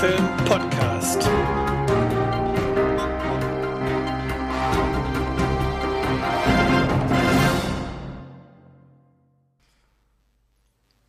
[0.00, 1.28] Film Podcast.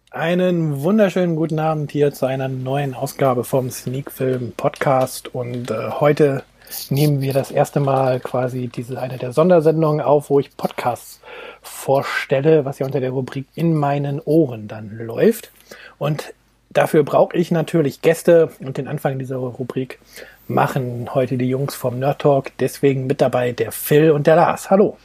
[0.09, 5.91] Einen wunderschönen guten Abend hier zu einer neuen Ausgabe vom Sneak Film Podcast und äh,
[5.99, 6.43] heute
[6.89, 11.21] nehmen wir das erste Mal quasi diese eine der Sondersendungen auf, wo ich Podcasts
[11.61, 15.51] vorstelle, was ja unter der Rubrik in meinen Ohren dann läuft.
[15.99, 16.33] Und
[16.69, 19.99] dafür brauche ich natürlich Gäste und den Anfang dieser Rubrik
[20.47, 22.51] machen heute die Jungs vom Nerd Talk.
[22.59, 24.69] Deswegen mit dabei der Phil und der Lars.
[24.69, 24.97] Hallo.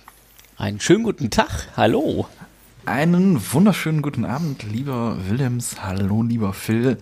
[0.56, 1.68] Einen schönen guten Tag.
[1.76, 2.26] Hallo.
[2.86, 5.82] Einen wunderschönen guten Abend, lieber Willems.
[5.82, 6.98] Hallo, lieber Phil.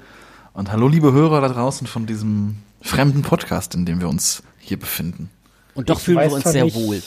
[0.54, 4.78] Und hallo, liebe Hörer da draußen von diesem fremden Podcast, in dem wir uns hier
[4.78, 5.30] befinden.
[5.74, 7.02] Und doch ich fühlen wir uns sehr nicht, wohl.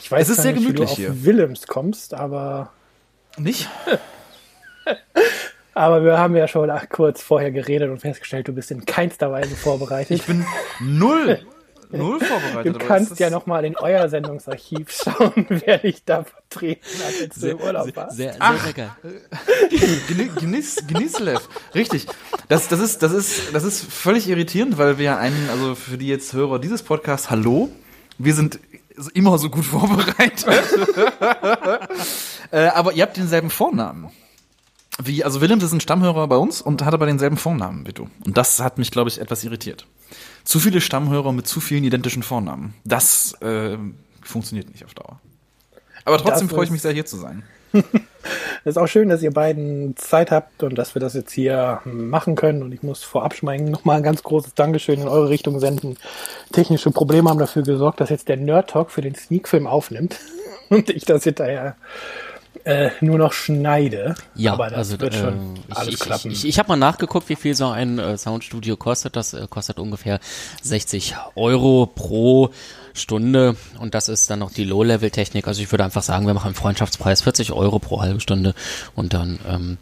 [0.00, 2.70] Ich weiß, es ist sehr nicht, gemütlich wie du auf Willems kommst, aber.
[3.36, 3.68] Nicht?
[5.76, 9.54] aber wir haben ja schon kurz vorher geredet und festgestellt, du bist in keinster Weise
[9.54, 10.10] vorbereitet.
[10.10, 10.46] Ich bin
[10.80, 11.38] null
[11.90, 12.74] Null vorbereitet.
[12.74, 17.50] Du kannst ja nochmal in euer Sendungsarchiv schauen, wer dich da vertreten hat, als du
[17.50, 18.16] im Urlaub warst.
[18.16, 18.96] Sehr, sehr, sehr lecker.
[20.40, 21.48] Genieß, genieß Lev.
[21.74, 22.06] Richtig.
[22.48, 26.08] Das, das, ist, das, ist, das ist völlig irritierend, weil wir einen, also für die
[26.08, 27.68] jetzt Hörer dieses Podcasts, hallo,
[28.18, 28.58] wir sind
[29.14, 30.46] immer so gut vorbereitet.
[32.50, 34.10] äh, aber ihr habt denselben Vornamen.
[35.02, 38.08] Wie, also Willem ist ein Stammhörer bei uns und hat aber denselben Vornamen wie du.
[38.24, 39.86] Und das hat mich, glaube ich, etwas irritiert.
[40.44, 42.74] Zu viele Stammhörer mit zu vielen identischen Vornamen.
[42.84, 43.76] Das äh,
[44.22, 45.20] funktioniert nicht auf Dauer.
[46.04, 47.42] Aber trotzdem freue ich mich sehr, hier zu sein.
[48.64, 51.80] Es ist auch schön, dass ihr beiden Zeit habt und dass wir das jetzt hier
[51.84, 52.64] machen können.
[52.64, 55.96] Und ich muss vorab schmecken, nochmal ein ganz großes Dankeschön in eure Richtung senden.
[56.50, 60.18] Technische Probleme haben dafür gesorgt, dass jetzt der Nerd Talk für den Sneak-Film aufnimmt
[60.70, 61.76] und ich das hinterher
[62.66, 64.16] äh, nur noch schneide.
[64.34, 66.30] Ja, aber das also, wird äh, schon ich, alles ich, klappen.
[66.32, 69.14] Ich, ich, habe mal nachgeguckt, wie viel so ein äh, Soundstudio kostet.
[69.14, 70.18] Das äh, kostet ungefähr
[70.62, 72.50] 60 Euro pro
[72.92, 75.46] Stunde und das ist dann noch die Low-Level-Technik.
[75.46, 78.54] Also ich würde einfach sagen, wir machen einen Freundschaftspreis 40 Euro pro halbe Stunde
[78.96, 79.78] und dann ähm,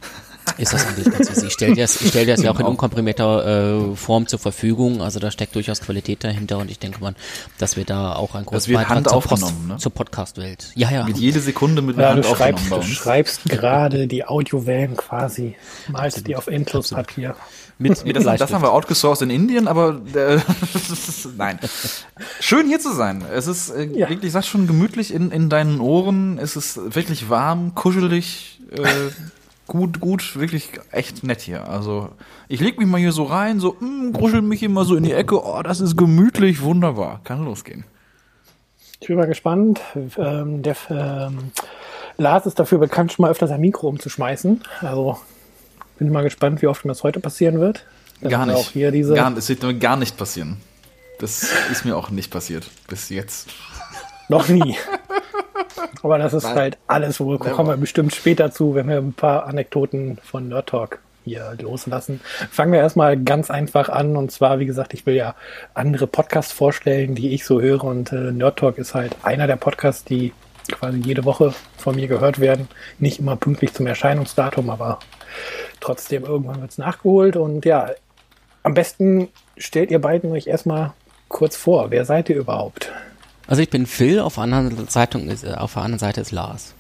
[0.59, 1.47] ist das eigentlich ganz easy.
[1.47, 4.39] Ich stelle dir das, ich stell dir das ja auch in unkomprimierter äh, Form zur
[4.39, 5.03] Verfügung.
[5.03, 7.15] Also da steckt durchaus Qualität dahinter und ich denke mal,
[7.59, 9.77] dass wir da auch ein großes Beitrag zur, Post, ne?
[9.79, 10.73] zur Podcast-Welt.
[10.75, 11.05] Ja, ja.
[11.05, 15.57] Mit jede Sekunde mit ja, Hand du schreibst, aufgenommen du schreibst gerade die Audiowellen quasi,
[15.89, 16.29] malst Absolut.
[16.29, 17.37] die auf Endlospapier.
[17.77, 20.39] Mit, mit das, das haben wir outgesourced in Indien, aber äh,
[21.37, 21.59] nein.
[22.39, 23.25] Schön hier zu sein.
[23.33, 24.09] Es ist äh, Ja.
[24.09, 26.39] wirklich, sag schon, gemütlich in, in deinen Ohren.
[26.39, 28.81] Es ist wirklich warm, kuschelig, äh,
[29.67, 31.69] gut, gut, wirklich echt nett hier.
[31.69, 32.11] Also
[32.49, 35.13] ich leg mich mal hier so rein, so mm, gruschel mich immer so in die
[35.13, 35.45] Ecke.
[35.45, 37.21] Oh, das ist gemütlich, wunderbar.
[37.25, 37.85] Kann losgehen.
[39.01, 39.81] Ich bin mal gespannt.
[40.17, 41.51] Ähm, der ähm,
[42.17, 44.63] Lars ist dafür bekannt, schon mal öfter sein Mikro umzuschmeißen.
[44.81, 45.19] Also
[45.99, 47.85] bin mal gespannt, wie oft mir das heute passieren wird.
[48.21, 48.57] Dann Gar nicht.
[48.57, 50.59] Auch hier diese Gar, es wird mir gar nicht passieren.
[51.19, 52.71] Das ist mir auch nicht passiert.
[52.89, 53.49] Bis jetzt.
[54.29, 54.77] Noch nie.
[56.03, 56.57] Aber das ist Nein.
[56.57, 57.51] halt alles, wo Never.
[57.51, 62.21] kommen wir bestimmt später zu, wenn wir ein paar Anekdoten von Nerd Talk hier loslassen.
[62.51, 64.17] Fangen wir erstmal ganz einfach an.
[64.17, 65.35] Und zwar, wie gesagt, ich will ja
[65.73, 67.85] andere Podcasts vorstellen, die ich so höre.
[67.85, 70.33] Und äh, Nerd Talk ist halt einer der Podcasts, die
[70.71, 72.69] quasi jede Woche von mir gehört werden.
[72.99, 74.99] Nicht immer pünktlich zum Erscheinungsdatum, aber
[75.81, 77.37] trotzdem irgendwann wird es nachgeholt.
[77.37, 77.91] Und ja,
[78.63, 80.93] am besten stellt ihr beiden euch erstmal
[81.29, 81.91] kurz vor.
[81.91, 82.93] Wer seid ihr überhaupt?
[83.47, 86.33] Also ich bin Phil, auf der anderen Seite ist, äh, auf der anderen Seite ist
[86.33, 86.75] Lars.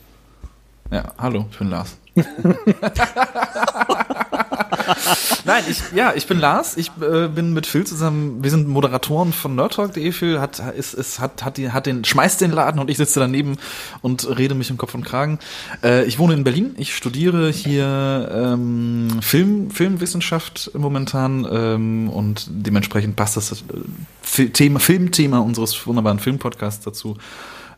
[0.90, 1.96] Ja, hallo, ich bin Lars.
[5.44, 6.76] Nein, ich, ja, ich bin Lars.
[6.76, 8.42] Ich äh, bin mit Phil zusammen.
[8.42, 10.12] Wir sind Moderatoren von nerdtalk.de.
[10.12, 13.20] Phil hat, ist, ist, hat, hat, die, hat den, schmeißt den Laden und ich sitze
[13.20, 13.56] daneben
[14.02, 15.38] und rede mich im Kopf und Kragen.
[15.82, 16.74] Äh, ich wohne in Berlin.
[16.78, 25.38] Ich studiere hier ähm, Film, Filmwissenschaft momentan ähm, und dementsprechend passt das äh, Thema, Filmthema
[25.38, 27.16] unseres wunderbaren Filmpodcasts dazu.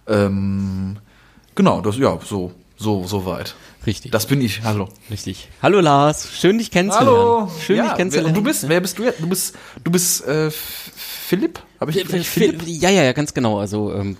[0.07, 0.99] Ähm,
[1.55, 3.55] genau, das, ja, so, so, so weit.
[3.87, 4.11] Richtig.
[4.11, 4.63] Das bin ich.
[4.65, 4.89] Hallo.
[5.11, 5.49] Richtig.
[5.63, 7.49] Hallo Lars, schön dich kennenzulernen.
[7.65, 8.31] Schön ja, dich kennenzulernen.
[8.31, 9.21] und du bist, wer bist du jetzt?
[9.21, 9.55] Du bist,
[9.85, 11.61] du bist äh, Philipp?
[11.81, 12.63] Habe ich Phil- Philipp?
[12.63, 13.59] Phil- Ja, ja, ja, ganz genau.
[13.61, 14.17] Also ähm,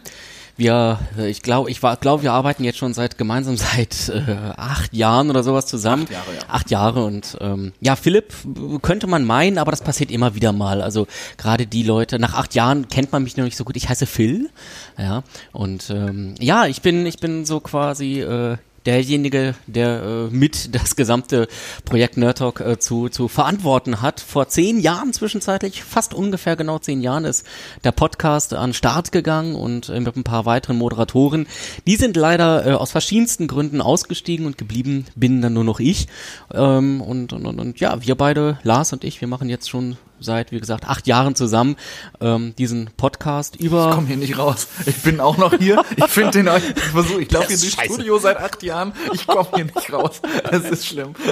[0.57, 4.37] wir, äh, ich glaube, ich war, glaube, wir arbeiten jetzt schon seit gemeinsam seit äh,
[4.57, 6.05] acht Jahren oder sowas zusammen.
[6.05, 6.41] Acht Jahre, ja.
[6.49, 10.53] Acht Jahre und ähm, ja, Philipp äh, könnte man meinen, aber das passiert immer wieder
[10.53, 10.81] mal.
[10.81, 11.09] Also
[11.39, 13.77] gerade die Leute, nach acht Jahren kennt man mich noch nicht so gut.
[13.77, 14.49] Ich heiße Phil,
[14.97, 20.75] ja und ähm, ja, ich bin, ich bin so quasi äh, derjenige, der äh, mit
[20.75, 21.49] das gesamte
[21.85, 24.21] Projekt Nerd Talk äh, zu, zu verantworten hat.
[24.21, 27.47] Vor zehn Jahren zwischenzeitlich, fast ungefähr genau zehn Jahren, ist
[27.85, 31.47] der Podcast an Start gegangen und äh, mit ein paar weiteren Moderatoren.
[31.87, 36.09] Die sind leider äh, aus verschiedensten Gründen ausgestiegen und geblieben bin dann nur noch ich.
[36.53, 39.97] Ähm, und, und, und, und ja, wir beide, Lars und ich, wir machen jetzt schon
[40.21, 41.77] seit, wie gesagt, acht Jahren zusammen
[42.21, 43.89] ähm, diesen Podcast über.
[43.89, 44.69] Ich komme hier nicht raus.
[44.87, 45.83] Ich bin auch noch hier.
[45.97, 46.63] Ich finde den euch.
[46.77, 48.93] Ich versuche, ich laufe hier durchs Studio seit acht Jahren.
[49.13, 50.21] Ich komme hier nicht raus.
[50.51, 51.15] Es ist schlimm.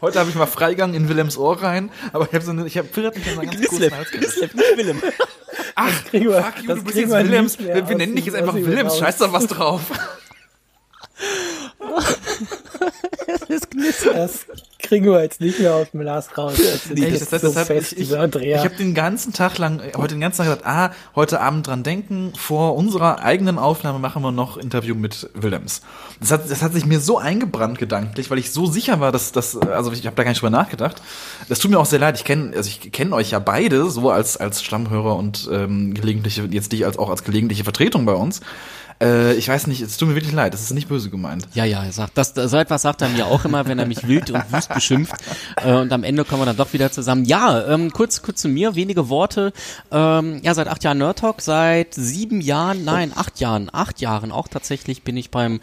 [0.00, 2.76] Heute habe ich mal Freigang in Willems Ohr rein, aber ich habe so eine, ich
[2.76, 5.02] habe Phil hat mich an ganz Hals Glislep, nicht Willem.
[5.74, 7.58] Ach, kriegen wir- fuck you, das du bist jetzt Willems.
[7.58, 8.98] Wir, wir nennen dich jetzt einfach Willems.
[8.98, 9.82] Scheiß doch was drauf.
[13.48, 14.14] Das Glislep.
[14.14, 14.46] Das
[14.78, 16.54] kriegen wir jetzt nicht mehr aus dem Lars raus.
[16.56, 19.58] Das ist Echt, jetzt das, so das fest, ich ich, ich habe den ganzen Tag
[19.58, 23.58] lang, äh, heute den ganzen Tag gedacht, ah, heute Abend dran denken, vor unserer eigenen
[23.58, 25.82] Aufnahme machen wir noch Interview mit Willems.
[26.20, 29.32] Das hat, das hat sich mir so eingebrannt gedanklich, weil ich so sicher war, dass
[29.32, 31.02] das, also ich habe da gar nicht drüber nachgedacht.
[31.48, 32.16] Das tut mir auch sehr leid.
[32.16, 36.44] Ich kenne, also ich kenne euch ja beide so als als Stammhörer und ähm, gelegentliche,
[36.50, 38.40] jetzt dich als auch als gelegentliche Vertretung bei uns.
[39.00, 40.54] Äh, ich weiß nicht, es tut mir wirklich leid.
[40.54, 41.46] Das ist nicht böse gemeint.
[41.54, 44.06] Ja, ja, er sagt, das, so etwas sagt er mir auch immer, wenn er mich
[44.08, 45.14] wild und wüst beschimpft.
[45.62, 47.24] Äh, und am Ende kommen wir dann doch wieder zusammen.
[47.24, 49.52] Ja, ähm, kurz, kurz zu mir, wenige Worte.
[49.90, 54.32] Ähm, ja, seit acht Jahren Nerd Talk, seit sieben Jahren, nein, acht Jahren, acht Jahren
[54.32, 55.60] auch tatsächlich bin ich beim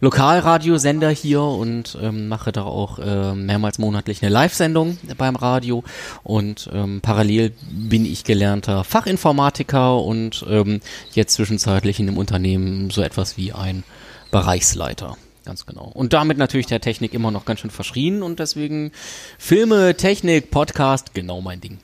[0.00, 5.84] Lokalradiosender hier und ähm, mache da auch äh, mehrmals monatlich eine Live-Sendung beim Radio.
[6.22, 10.80] Und ähm, parallel bin ich gelernter Fachinformatiker und ähm,
[11.12, 13.84] jetzt zwischenzeitlich in dem Unternehmen so etwas wie ein
[14.30, 15.16] Bereichsleiter.
[15.44, 15.90] Ganz genau.
[15.94, 18.90] Und damit natürlich der Technik immer noch ganz schön verschrien und deswegen
[19.38, 21.78] Filme, Technik, Podcast, genau mein Ding.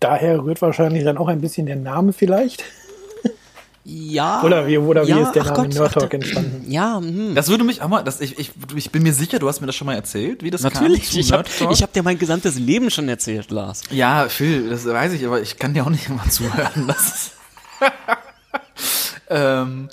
[0.00, 2.64] Daher rührt wahrscheinlich dann auch ein bisschen der Name vielleicht.
[3.90, 4.42] Ja.
[4.42, 6.66] Oder wie, oder wie ja, ist der Name Gott, Nerd Talk entstanden?
[6.70, 7.34] Ja, hm.
[7.34, 9.66] Das würde mich auch mal, das, ich, ich, ich bin mir sicher, du hast mir
[9.66, 11.10] das schon mal erzählt, wie das natürlich.
[11.10, 11.20] kam.
[11.20, 13.80] Ich habe hab dir mein gesamtes Leben schon erzählt, Lars.
[13.90, 16.86] Ja, Phil, das weiß ich, aber ich kann dir auch nicht immer zuhören.
[16.86, 17.32] Das ist
[19.28, 19.88] ähm,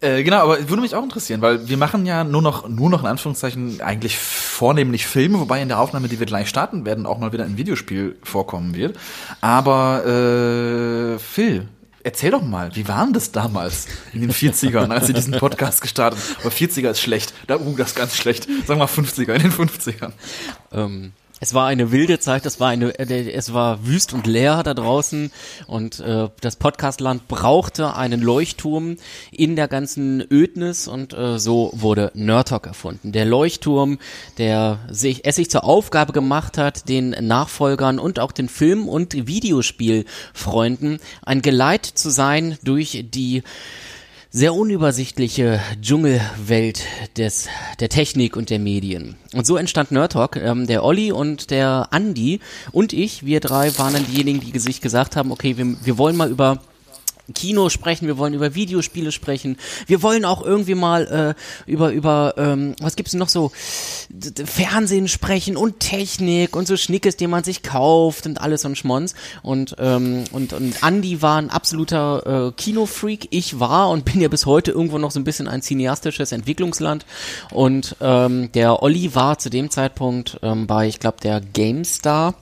[0.00, 3.00] äh, genau, aber würde mich auch interessieren, weil wir machen ja nur noch, nur noch
[3.00, 7.18] in Anführungszeichen eigentlich vornehmlich Filme, wobei in der Aufnahme, die wir gleich starten werden, auch
[7.18, 8.98] mal wieder ein Videospiel vorkommen wird.
[9.40, 11.68] Aber äh, Phil,
[12.02, 15.80] erzähl doch mal, wie war denn das damals in den 40ern, als ihr diesen Podcast
[15.80, 16.44] gestartet habt?
[16.44, 17.32] Aber 40er ist schlecht.
[17.46, 18.46] Da, uh, das ist ganz schlecht.
[18.66, 20.12] Wir mal 50er, in den 50ern.
[20.72, 24.62] Ähm, es war eine wilde Zeit, es war eine, äh, es war wüst und leer
[24.62, 25.30] da draußen
[25.66, 28.96] und äh, das Podcastland brauchte einen Leuchtturm
[29.30, 33.12] in der ganzen Ödnis und äh, so wurde Nerd Talk erfunden.
[33.12, 33.98] Der Leuchtturm,
[34.38, 39.26] der sich, es sich zur Aufgabe gemacht hat, den Nachfolgern und auch den Film- und
[39.26, 43.42] Videospielfreunden ein Geleit zu sein durch die
[44.36, 46.82] sehr unübersichtliche Dschungelwelt
[47.16, 47.48] des,
[47.80, 49.16] der Technik und der Medien.
[49.32, 50.36] Und so entstand Nerd Talk.
[50.36, 52.40] Ähm, der Olli und der Andi
[52.70, 56.16] und ich, wir drei waren dann diejenigen, die sich gesagt haben, okay, wir, wir wollen
[56.16, 56.58] mal über
[57.34, 59.56] Kino sprechen, wir wollen über Videospiele sprechen,
[59.86, 63.50] wir wollen auch irgendwie mal äh, über über ähm, was gibt's denn noch so?
[64.44, 69.14] Fernsehen sprechen und Technik und so Schnickes, den man sich kauft und alles und Schmons.
[69.42, 74.28] Und ähm, und und Andy war ein absoluter äh, Kinofreak, ich war und bin ja
[74.28, 77.06] bis heute irgendwo noch so ein bisschen ein cineastisches Entwicklungsland.
[77.50, 82.34] Und ähm, der Olli war zu dem Zeitpunkt ähm, bei ich glaube der GameStar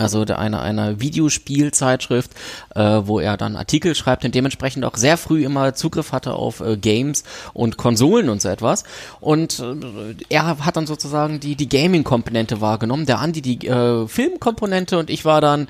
[0.00, 2.32] also der eine einer Videospielzeitschrift,
[2.74, 6.60] äh, wo er dann Artikel schreibt und dementsprechend auch sehr früh immer Zugriff hatte auf
[6.60, 8.84] äh, Games und Konsolen und so etwas.
[9.20, 14.98] Und äh, er hat dann sozusagen die die Gaming-Komponente wahrgenommen, der Andi die äh, Filmkomponente
[14.98, 15.68] und ich war dann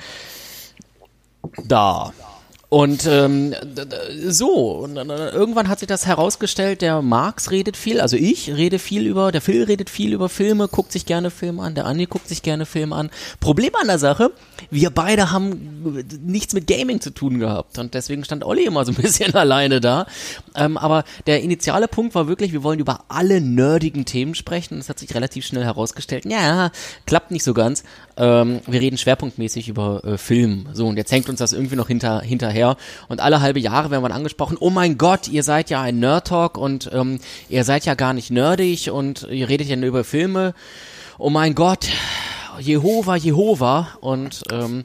[1.65, 2.13] da.
[2.71, 3.53] Und ähm,
[4.29, 4.53] so,
[4.85, 9.09] und dann, irgendwann hat sich das herausgestellt, der Marx redet viel, also ich rede viel
[9.09, 12.29] über, der Phil redet viel über Filme, guckt sich gerne Filme an, der Andi guckt
[12.29, 13.11] sich gerne Filme an.
[13.41, 14.31] Problem an der Sache,
[14.71, 18.93] wir beide haben nichts mit Gaming zu tun gehabt und deswegen stand Olli immer so
[18.93, 20.07] ein bisschen alleine da.
[20.55, 24.81] Ähm, aber der initiale Punkt war wirklich, wir wollen über alle nerdigen Themen sprechen und
[24.81, 26.71] es hat sich relativ schnell herausgestellt, ja,
[27.05, 27.83] klappt nicht so ganz.
[28.21, 30.69] Ähm, wir reden schwerpunktmäßig über äh, Film.
[30.75, 32.77] So, und jetzt hängt uns das irgendwie noch hinter, hinterher.
[33.09, 36.59] Und alle halbe Jahre werden wir angesprochen, oh mein Gott, ihr seid ja ein Nerd-Talk
[36.59, 40.53] und ähm, ihr seid ja gar nicht nerdig und ihr redet ja nur über Filme.
[41.19, 41.89] Oh mein Gott,
[42.59, 43.89] Jehova, Jehova.
[44.03, 44.85] Und ähm,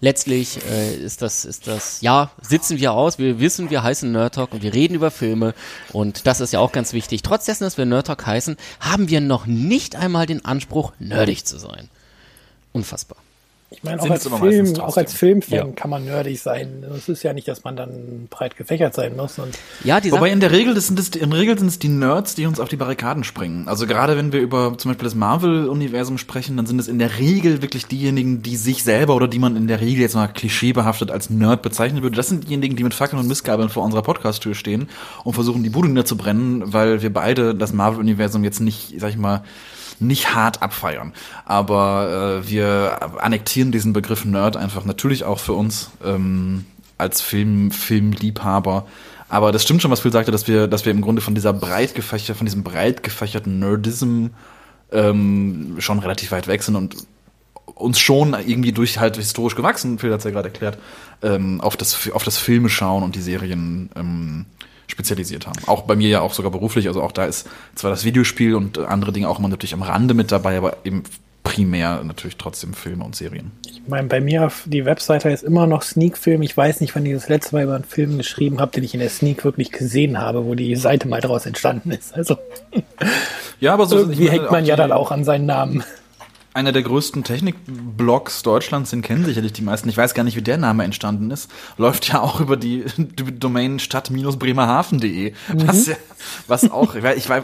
[0.00, 4.34] letztlich äh, ist das, ist das, ja, sitzen wir aus, wir wissen, wir heißen Nerd
[4.34, 5.54] Talk und wir reden über Filme
[5.92, 7.22] und das ist ja auch ganz wichtig.
[7.22, 11.44] Trotz dessen, dass wir Nerd Talk heißen, haben wir noch nicht einmal den Anspruch, nerdig
[11.44, 11.88] zu sein.
[12.74, 13.16] Unfassbar.
[13.70, 15.66] Ich meine, auch als Film, auch als Filmfan Ja.
[15.74, 16.84] kann man nerdig sein.
[16.96, 19.38] Es ist ja nicht, dass man dann breit gefächert sein muss.
[19.38, 21.80] Und Ja, die Wobei in der Regel, das sind es, in der Regel sind es
[21.80, 23.66] die Nerds, die uns auf die Barrikaden springen.
[23.66, 27.18] Also gerade wenn wir über zum Beispiel das Marvel-Universum sprechen, dann sind es in der
[27.18, 31.10] Regel wirklich diejenigen, die sich selber oder die man in der Regel jetzt mal klischeebehaftet
[31.10, 32.16] als Nerd bezeichnen würde.
[32.16, 34.88] Das sind diejenigen, die mit Fackeln und Missgabeln vor unserer Podcast-Tür stehen
[35.24, 39.42] und versuchen, die Bude niederzubrennen, weil wir beide das Marvel-Universum jetzt nicht, sag ich mal,
[40.00, 41.12] nicht hart abfeiern.
[41.44, 46.64] Aber äh, wir annektieren diesen Begriff Nerd einfach natürlich auch für uns ähm,
[46.98, 48.86] als Film, Filmliebhaber.
[49.28, 51.52] Aber das stimmt schon, was Phil sagte, dass wir, dass wir im Grunde von dieser
[51.52, 54.28] breit gefächerten, von diesem breit gefächerten Nerdism
[54.92, 56.96] ähm, schon relativ weit weg sind und
[57.74, 60.78] uns schon irgendwie durch halt historisch gewachsen, Phil hat es ja gerade erklärt,
[61.22, 64.46] ähm, auf, das, auf das Filme schauen und die Serien ähm,
[64.86, 65.58] spezialisiert haben.
[65.66, 68.78] Auch bei mir ja auch sogar beruflich, also auch da ist zwar das Videospiel und
[68.78, 71.02] andere Dinge auch immer natürlich am Rande mit dabei, aber eben
[71.42, 73.52] primär natürlich trotzdem Filme und Serien.
[73.66, 76.42] Ich meine, bei mir auf die Webseite ist immer noch Sneak-Film.
[76.42, 78.94] Ich weiß nicht, wann ich das letzte Mal über einen Film geschrieben habe, den ich
[78.94, 82.14] in der Sneak wirklich gesehen habe, wo die Seite mal daraus entstanden ist.
[82.14, 82.38] Also
[83.60, 85.84] ja, aber so irgendwie hängt man ja dann auch an seinen Namen
[86.54, 89.88] einer der größten Technikblogs Deutschlands, den kennen sicherlich die meisten.
[89.88, 91.50] Ich weiß gar nicht, wie der Name entstanden ist.
[91.76, 92.84] Läuft ja auch über die,
[93.38, 95.32] Domain stadt-bremerhaven.de.
[95.32, 95.66] Mhm.
[95.66, 95.96] Was, ja,
[96.46, 97.42] was auch, ich weiß, ich weiß,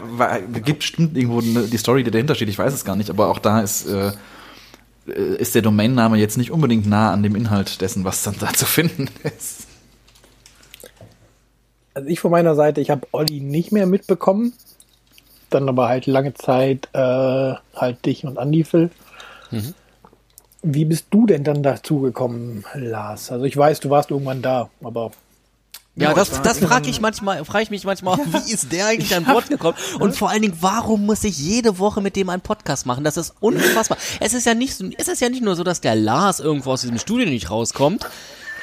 [0.63, 2.47] gibt bestimmt irgendwo die Story, die dahinter steht.
[2.47, 4.13] Ich weiß es gar nicht, aber auch da ist, äh,
[5.05, 8.65] ist der Domainname jetzt nicht unbedingt nah an dem Inhalt dessen, was dann da zu
[8.65, 9.67] finden ist.
[11.93, 14.53] Also ich von meiner Seite, ich habe Olli nicht mehr mitbekommen
[15.53, 18.89] dann aber halt lange Zeit äh, halt dich und Andi Phil.
[19.51, 19.73] Mhm.
[20.63, 23.31] Wie bist du denn dann dazu gekommen, Lars?
[23.31, 25.11] Also ich weiß, du warst irgendwann da, aber
[25.95, 29.25] ja, das, das frage ich manchmal, frage ich mich manchmal, wie ist der eigentlich an
[29.25, 29.77] Bord gekommen?
[29.99, 33.03] Und vor allen Dingen, warum muss ich jede Woche mit dem einen Podcast machen?
[33.03, 33.97] Das ist unfassbar.
[34.21, 36.81] Es ist ja nicht, es ist ja nicht nur so, dass der Lars irgendwo aus
[36.81, 38.05] diesem Studio nicht rauskommt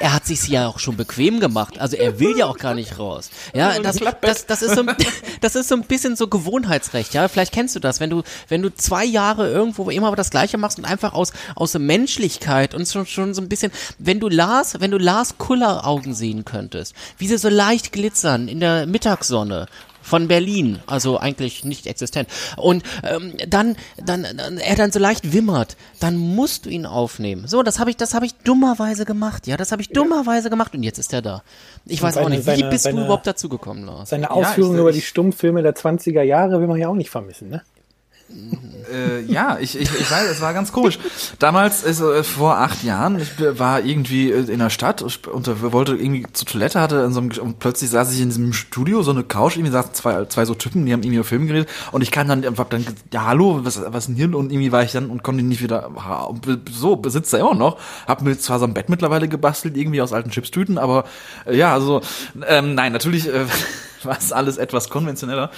[0.00, 1.78] er hat sich ja auch schon bequem gemacht.
[1.78, 3.30] Also er will ja auch gar nicht raus.
[3.54, 4.84] Ja, das, das, das, ist so,
[5.40, 7.14] das ist so ein bisschen so Gewohnheitsrecht.
[7.14, 10.58] Ja, vielleicht kennst du das, wenn du, wenn du zwei Jahre irgendwo immer das Gleiche
[10.58, 14.28] machst und einfach aus, aus der Menschlichkeit und schon, schon so ein bisschen, wenn du
[14.28, 18.86] Lars, wenn du Lars Kuller Augen sehen könntest, wie sie so leicht glitzern in der
[18.86, 19.66] Mittagssonne
[20.08, 22.28] von Berlin, also eigentlich nicht existent.
[22.56, 27.46] Und ähm, dann, dann, dann, er dann so leicht wimmert, dann musst du ihn aufnehmen.
[27.46, 29.46] So, das habe ich, das habe ich dummerweise gemacht.
[29.46, 31.42] Ja, das habe ich dummerweise gemacht und jetzt ist er da.
[31.84, 34.10] Ich weiß seine, auch nicht, wie seine, bist seine, du überhaupt dazu gekommen, Lars?
[34.10, 37.50] Seine Ausführungen ja, über die Stummfilme der 20er Jahre will man ja auch nicht vermissen,
[37.50, 37.62] ne?
[38.92, 40.98] Äh, ja, ich, ich, ich weiß, es war ganz komisch.
[41.38, 45.94] Damals, also, äh, vor acht Jahren, ich war irgendwie äh, in der Stadt und wollte
[45.94, 49.10] irgendwie zur Toilette, hatte in so einem, und plötzlich saß ich in diesem Studio, so
[49.10, 52.02] eine Couch, irgendwie saßen zwei, zwei so Typen, die haben irgendwie über Film geredet und
[52.02, 54.34] ich kam dann, hab dann, ja, hallo, was, was denn hier?
[54.34, 55.90] Und irgendwie war ich dann und konnte nicht wieder,
[56.70, 60.12] so, besitzt er immer noch, hab mir zwar so ein Bett mittlerweile gebastelt, irgendwie aus
[60.12, 61.04] alten Chipstüten, aber,
[61.46, 62.02] äh, ja, also,
[62.46, 63.46] ähm, nein, natürlich, äh,
[64.02, 65.50] war es alles etwas konventioneller.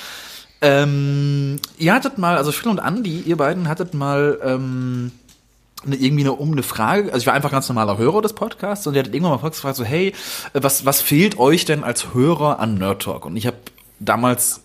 [0.63, 5.11] Ähm, ihr hattet mal, also Phil und Andy, ihr beiden hattet mal ähm,
[5.87, 8.87] eine, irgendwie eine, um eine Frage, also ich war einfach ganz normaler Hörer des Podcasts
[8.87, 10.13] und ihr hattet irgendwann mal gefragt, so, hey,
[10.53, 13.25] was, was fehlt euch denn als Hörer an Nerd Talk?
[13.25, 13.57] Und ich habe
[14.01, 14.63] damals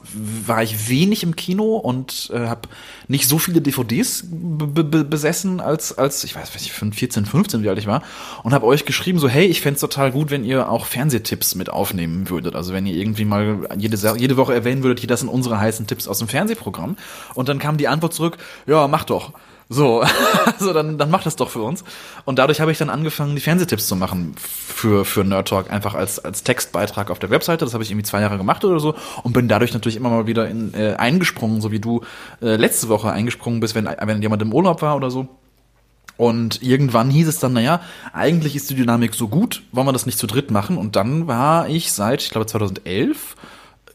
[0.47, 2.69] war ich wenig im Kino und äh, habe
[3.09, 7.85] nicht so viele DVDs besessen als als ich weiß, ich 14, 15 wie alt ich
[7.85, 8.01] war
[8.43, 11.69] und habe euch geschrieben so hey, ich fände total gut, wenn ihr auch Fernsehtipps mit
[11.69, 12.55] aufnehmen würdet.
[12.55, 15.85] Also wenn ihr irgendwie mal jede jede Woche erwähnen würdet, hier das sind unsere heißen
[15.85, 16.95] Tipps aus dem Fernsehprogramm
[17.33, 19.33] und dann kam die Antwort zurück, ja, mach doch.
[19.67, 20.03] So,
[20.45, 21.83] also dann, dann mach das doch für uns.
[22.23, 25.95] Und dadurch habe ich dann angefangen, die Fernsehtipps zu machen für, für Nerd Talk, einfach
[25.95, 27.65] als, als Textbeitrag auf der Webseite.
[27.65, 30.27] Das habe ich irgendwie zwei Jahre gemacht oder so und bin dadurch natürlich immer mal
[30.27, 32.01] wieder in, äh, eingesprungen, so wie du
[32.41, 35.27] äh, letzte Woche eingesprungen bist, wenn, wenn jemand im Urlaub war oder so.
[36.17, 37.81] Und irgendwann hieß es dann, naja,
[38.13, 40.77] eigentlich ist die Dynamik so gut, wollen wir das nicht zu dritt machen?
[40.77, 43.35] Und dann war ich seit, ich glaube, 2011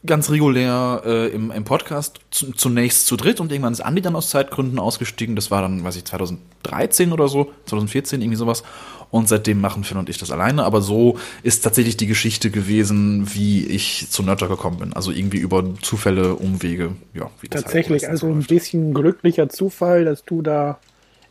[0.05, 4.15] ganz regulär äh, im, im Podcast zu, zunächst zu dritt und irgendwann ist Andi dann
[4.15, 5.35] aus Zeitgründen ausgestiegen.
[5.35, 8.63] Das war dann, weiß ich, 2013 oder so, 2014, irgendwie sowas.
[9.11, 10.63] Und seitdem machen Finn und ich das alleine.
[10.63, 14.93] Aber so ist tatsächlich die Geschichte gewesen, wie ich zu Nerdtalk gekommen bin.
[14.93, 17.29] Also irgendwie über Zufälle, Umwege, ja.
[17.41, 20.79] Wie das halt tatsächlich, halt also ein bisschen glücklicher Zufall, dass du da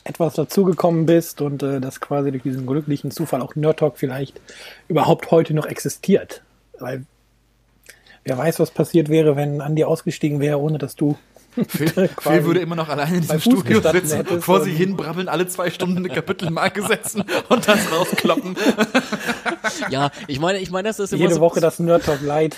[0.05, 4.41] etwas dazugekommen bist und äh, dass quasi durch diesen glücklichen Zufall auch Nerdtalk vielleicht
[4.89, 6.43] überhaupt heute noch existiert.
[6.79, 7.05] Weil
[8.25, 11.17] Wer weiß, was passiert wäre, wenn Andi ausgestiegen wäre, ohne dass du.
[11.69, 15.49] Phil, Phil würde immer noch alleine in diesem Studio sitzen, vor sich hin brabbeln, alle
[15.49, 18.57] zwei Stunden eine Kapitelmarke setzen und das rauskloppen.
[19.91, 22.57] Ja, ich meine, ich meine, das ist immer Jede so, Woche das Nerd Talk Light.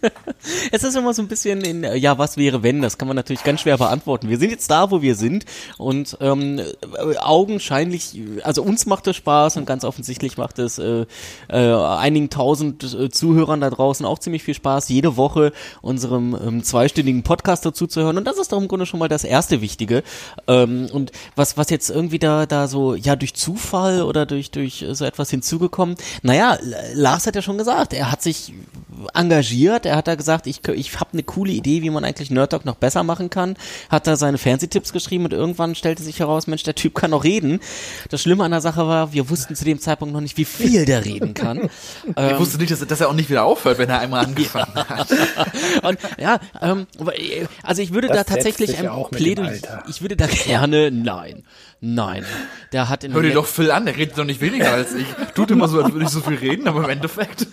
[0.72, 2.82] es ist immer so ein bisschen in, ja, was wäre wenn?
[2.82, 4.28] Das kann man natürlich ganz schwer beantworten.
[4.28, 5.44] Wir sind jetzt da, wo wir sind
[5.76, 6.60] und ähm,
[7.18, 11.04] augenscheinlich, also uns macht es Spaß und ganz offensichtlich macht es äh,
[11.48, 15.52] äh, einigen tausend äh, Zuhörern da draußen auch ziemlich viel Spaß, jede Woche
[15.82, 19.08] unserem ähm, zweistündigen Podcast dazu zu hören und das ist doch im Grunde schon mal
[19.08, 20.02] das erste Wichtige.
[20.46, 24.84] Ähm, und was, was jetzt irgendwie da, da so, ja, durch Zufall oder durch, durch
[24.92, 26.58] so etwas hinzugekommen, naja,
[26.94, 28.52] Lars hat ja schon gesagt, er hat sich
[29.14, 29.86] engagiert.
[29.86, 32.64] Er hat da gesagt, ich, ich habe eine coole Idee, wie man eigentlich Nerd Talk
[32.64, 33.56] noch besser machen kann.
[33.90, 37.24] Hat da seine Fernsehtipps geschrieben und irgendwann stellte sich heraus, Mensch, der Typ kann noch
[37.24, 37.60] reden.
[38.10, 40.84] Das Schlimme an der Sache war, wir wussten zu dem Zeitpunkt noch nicht, wie viel
[40.84, 41.58] der reden kann.
[42.06, 44.74] ich ähm, wusste nicht, dass, dass, er auch nicht wieder aufhört, wenn er einmal angefangen
[44.74, 45.08] hat.
[45.82, 46.86] und ja, ähm,
[47.62, 51.44] also ich würde das da tatsächlich ein Plädoyer, ich würde da gerne, nein,
[51.80, 52.24] Nein.
[52.72, 55.06] Der hat in Hör dir doch Phil an, der redet doch nicht weniger als ich.
[55.34, 57.46] Tut immer so, als würde ich so viel reden, aber im Endeffekt.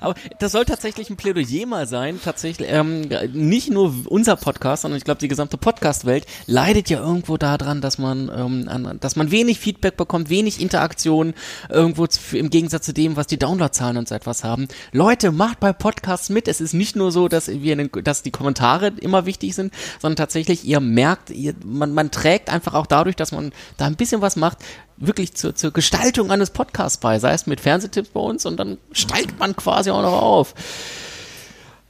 [0.00, 2.20] Aber das soll tatsächlich ein Plädoyer mal sein.
[2.22, 7.36] Tatsächlich, ähm, nicht nur unser Podcast, sondern ich glaube, die gesamte Podcast-Welt leidet ja irgendwo
[7.36, 11.34] daran, dass man, ähm, an, dass man wenig Feedback bekommt, wenig Interaktion,
[11.68, 14.68] irgendwo zu, im Gegensatz zu dem, was die Downloadzahlen und so etwas haben.
[14.92, 16.48] Leute, macht bei Podcasts mit.
[16.48, 20.64] Es ist nicht nur so, dass wir, dass die Kommentare immer wichtig sind, sondern tatsächlich,
[20.64, 24.36] ihr merkt, ihr, man, man trägt einfach auch dadurch, dass man da ein bisschen was
[24.36, 24.58] macht,
[25.00, 28.78] wirklich zur, zur Gestaltung eines Podcasts bei, sei es mit Fernsehtipps bei uns und dann
[28.92, 30.54] steigt man quasi auch noch auf.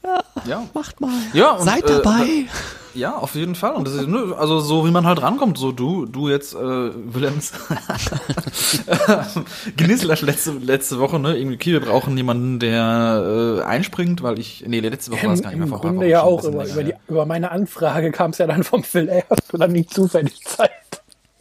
[0.02, 0.66] Ja, ja.
[0.72, 1.12] macht mal.
[1.34, 2.22] Ja, und, Seid dabei.
[2.24, 2.46] Äh,
[2.94, 3.74] ja, auf jeden Fall.
[3.74, 6.58] Und das ist, ne, also so wie man halt rankommt, so du, du jetzt, äh,
[6.58, 7.52] Willems,
[9.76, 14.64] Gnisslash letzte, letzte Woche, ne, irgendwie, okay, wir brauchen jemanden, der äh, einspringt, weil ich,
[14.66, 15.88] nee, letzte Woche war es gar nicht mehr vorbei.
[15.88, 19.22] Grunde ja auch, über, über, die, über meine Anfrage kam es ja dann vom Phil,
[19.28, 20.70] hast du dann nicht zufällig Zeit?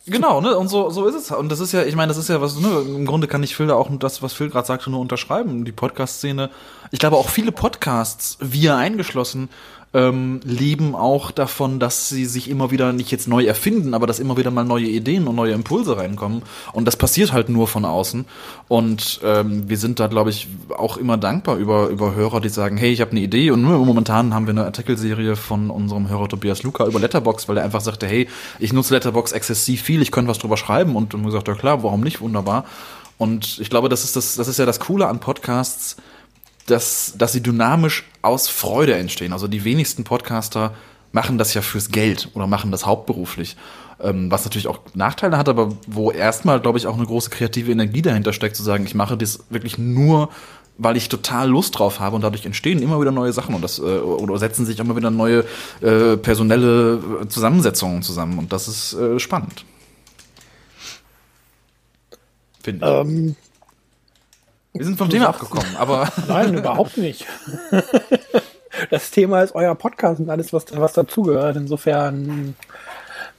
[0.09, 0.57] Genau, ne?
[0.57, 1.31] Und so, so ist es.
[1.31, 2.81] Und das ist ja, ich meine, das ist ja was, ne?
[2.85, 5.65] Im Grunde kann ich Phil da auch das, was Phil gerade sagte, nur unterschreiben.
[5.65, 6.49] Die Podcast-Szene.
[6.91, 9.49] Ich glaube auch viele Podcasts, wir eingeschlossen,
[9.93, 14.19] ähm, leben auch davon, dass sie sich immer wieder nicht jetzt neu erfinden, aber dass
[14.19, 16.43] immer wieder mal neue Ideen und neue Impulse reinkommen.
[16.73, 18.25] Und das passiert halt nur von außen.
[18.67, 22.77] Und ähm, wir sind da, glaube ich, auch immer dankbar über, über Hörer, die sagen,
[22.77, 23.49] hey, ich habe eine Idee.
[23.49, 27.63] Und momentan haben wir eine Artikelserie von unserem Hörer Tobias Luca über Letterbox, weil er
[27.63, 28.27] einfach sagte, hey,
[28.59, 30.95] ich nutze Letterbox exzessiv viel, ich könnte was drüber schreiben.
[30.95, 32.21] Und dann gesagt, ja klar, warum nicht?
[32.21, 32.65] Wunderbar.
[33.17, 35.97] Und ich glaube, das ist das, das ist ja das Coole an Podcasts
[36.69, 39.33] dass, dass sie dynamisch aus Freude entstehen.
[39.33, 40.73] Also die wenigsten Podcaster
[41.11, 43.57] machen das ja fürs Geld oder machen das hauptberuflich.
[44.01, 47.71] Ähm, was natürlich auch Nachteile hat, aber wo erstmal, glaube ich, auch eine große kreative
[47.71, 50.29] Energie dahinter steckt, zu sagen, ich mache das wirklich nur,
[50.77, 53.79] weil ich total Lust drauf habe und dadurch entstehen immer wieder neue Sachen und das
[53.79, 55.43] äh, oder setzen sich immer wieder neue
[55.81, 59.65] äh, personelle Zusammensetzungen zusammen und das ist äh, spannend.
[62.63, 62.91] Finde ich.
[62.91, 63.35] Ähm,
[64.73, 66.11] wir sind vom Thema abgekommen, aber.
[66.27, 67.25] Nein, überhaupt nicht.
[68.91, 71.57] Das Thema ist euer Podcast und alles, was, was dazugehört.
[71.57, 72.55] Insofern,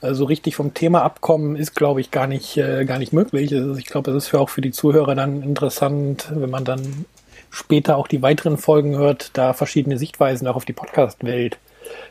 [0.01, 3.53] so also richtig vom Thema abkommen ist, glaube ich, gar nicht, äh, gar nicht möglich.
[3.53, 7.05] Also ich glaube, es ist für auch für die Zuhörer dann interessant, wenn man dann
[7.49, 11.57] später auch die weiteren Folgen hört, da verschiedene Sichtweisen auch auf die Podcast-Welt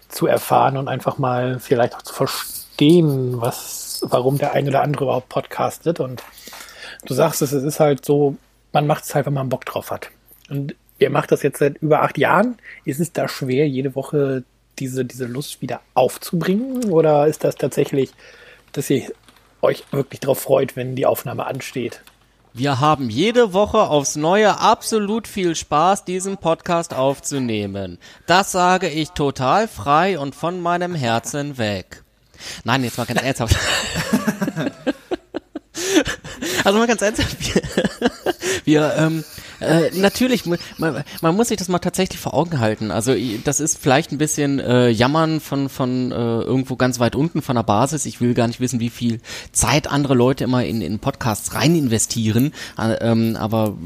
[0.09, 5.05] zu erfahren und einfach mal vielleicht auch zu verstehen, was, warum der eine oder andere
[5.05, 6.01] überhaupt podcastet.
[6.01, 6.23] Und
[7.07, 8.37] du sagst es, es ist halt so,
[8.73, 10.11] man macht es halt, wenn man Bock drauf hat.
[10.49, 12.59] Und ihr macht das jetzt seit über acht Jahren.
[12.85, 14.45] Ist es da schwer, jede Woche
[14.79, 16.85] diese, diese Lust wieder aufzubringen?
[16.85, 18.11] Oder ist das tatsächlich,
[18.73, 19.13] dass ihr
[19.63, 22.03] euch wirklich darauf freut, wenn die Aufnahme ansteht?
[22.53, 27.99] Wir haben jede Woche aufs Neue absolut viel Spaß, diesen Podcast aufzunehmen.
[28.27, 32.03] Das sage ich total frei und von meinem Herzen weg.
[32.65, 33.57] Nein, jetzt mal ganz ernsthaft.
[36.65, 37.37] also mal ganz ernsthaft.
[38.65, 39.25] Wir, ähm,
[39.61, 40.59] äh, natürlich, man,
[41.21, 42.91] man muss sich das mal tatsächlich vor Augen halten.
[42.91, 47.43] Also das ist vielleicht ein bisschen äh, Jammern von, von äh, irgendwo ganz weit unten
[47.43, 48.07] von der Basis.
[48.07, 49.21] Ich will gar nicht wissen, wie viel
[49.53, 52.53] Zeit andere Leute immer in, in Podcasts rein investieren.
[52.79, 53.77] Äh, ähm, aber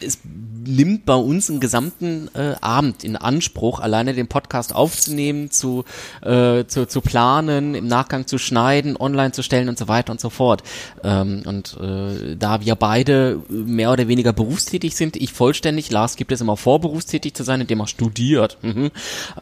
[0.00, 0.18] es
[0.66, 5.84] nimmt bei uns einen gesamten äh, Abend in Anspruch, alleine den Podcast aufzunehmen, zu,
[6.22, 10.20] äh, zu, zu planen, im Nachgang zu schneiden, online zu stellen und so weiter und
[10.20, 10.62] so fort.
[11.02, 16.32] Ähm, und äh, da wir beide mehr oder weniger berufstätig sind, ich vollständig, Lars gibt
[16.32, 18.58] es immer vor, berufstätig zu sein, indem er studiert.
[18.62, 18.90] Mhm.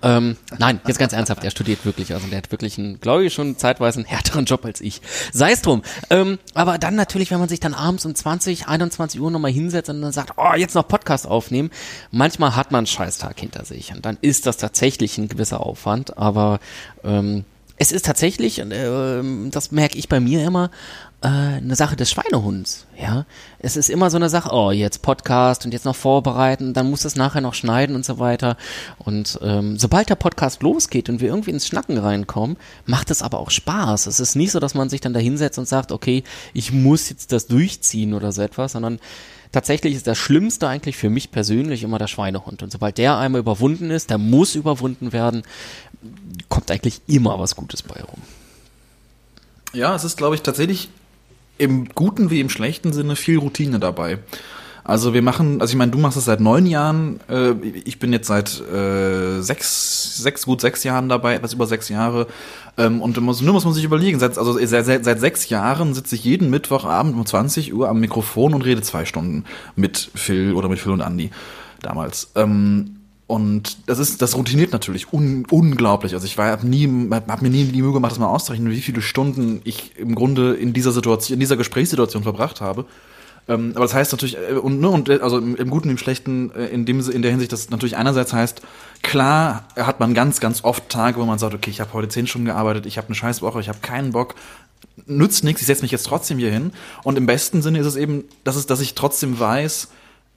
[0.02, 2.14] Ähm, nein, jetzt ganz ernsthaft, er studiert wirklich.
[2.14, 5.00] Also der hat wirklich einen, glaube ich, schon zeitweise einen härteren Job als ich.
[5.32, 5.82] Sei es drum.
[6.10, 9.90] Ähm, aber dann natürlich, wenn man sich dann abends um 20, 21 Uhr nochmal hinsetzt
[9.90, 11.70] und dann sagt, oh, jetzt noch Podcast aufnehmen,
[12.10, 13.92] manchmal hat man einen Scheißtag hinter sich.
[13.92, 16.60] Und dann ist das tatsächlich ein gewisser Aufwand, aber
[17.04, 17.44] ähm,
[17.78, 20.70] es ist tatsächlich, äh, das merke ich bei mir immer,
[21.20, 22.86] äh, eine Sache des Schweinehunds.
[23.00, 23.24] Ja,
[23.58, 24.50] es ist immer so eine Sache.
[24.52, 28.18] Oh, jetzt Podcast und jetzt noch vorbereiten, dann muss es nachher noch schneiden und so
[28.18, 28.56] weiter.
[28.98, 33.38] Und ähm, sobald der Podcast losgeht und wir irgendwie ins Schnacken reinkommen, macht es aber
[33.38, 34.06] auch Spaß.
[34.06, 37.08] Es ist nicht so, dass man sich dann da hinsetzt und sagt, okay, ich muss
[37.08, 38.98] jetzt das durchziehen oder so etwas, sondern
[39.52, 42.62] tatsächlich ist das Schlimmste eigentlich für mich persönlich immer der Schweinehund.
[42.62, 45.42] Und sobald der einmal überwunden ist, der muss überwunden werden,
[46.48, 48.22] kommt eigentlich immer was Gutes bei rum.
[49.72, 50.88] Ja, es ist, glaube ich, tatsächlich
[51.58, 54.18] im guten wie im schlechten Sinne viel Routine dabei.
[54.84, 57.52] Also wir machen, also ich meine, du machst es seit neun Jahren, äh,
[57.84, 62.26] ich bin jetzt seit äh, sechs, sechs, gut sechs Jahren dabei, etwas über sechs Jahre.
[62.78, 65.92] Ähm, und muss, nur muss man sich überlegen, seit, also seit, seit, seit sechs Jahren
[65.92, 69.44] sitze ich jeden Mittwochabend um 20 Uhr am Mikrofon und rede zwei Stunden
[69.76, 71.32] mit Phil oder mit Phil und Andy
[71.82, 72.30] damals.
[72.34, 72.97] Ähm,
[73.28, 76.14] und das ist, das routiniert natürlich un, unglaublich.
[76.14, 78.80] Also ich war hab nie, hab mir nie die Mühe gemacht, das mal auszurechnen, wie
[78.80, 82.86] viele Stunden ich im Grunde in dieser Situation, in dieser Gesprächssituation verbracht habe.
[83.46, 86.50] Ähm, aber das heißt natürlich, äh, und, ne, und also im, im Guten, im Schlechten,
[86.54, 88.62] äh, in dem in der Hinsicht, dass natürlich einerseits heißt,
[89.02, 92.26] klar hat man ganz, ganz oft Tage, wo man sagt, okay, ich habe heute zehn
[92.26, 94.36] Stunden gearbeitet, ich habe eine scheiß Woche, ich habe keinen Bock,
[95.04, 96.72] nützt nichts, ich setze mich jetzt trotzdem hier hin.
[97.04, 99.88] Und im besten Sinne ist es eben, dass es, dass ich trotzdem weiß,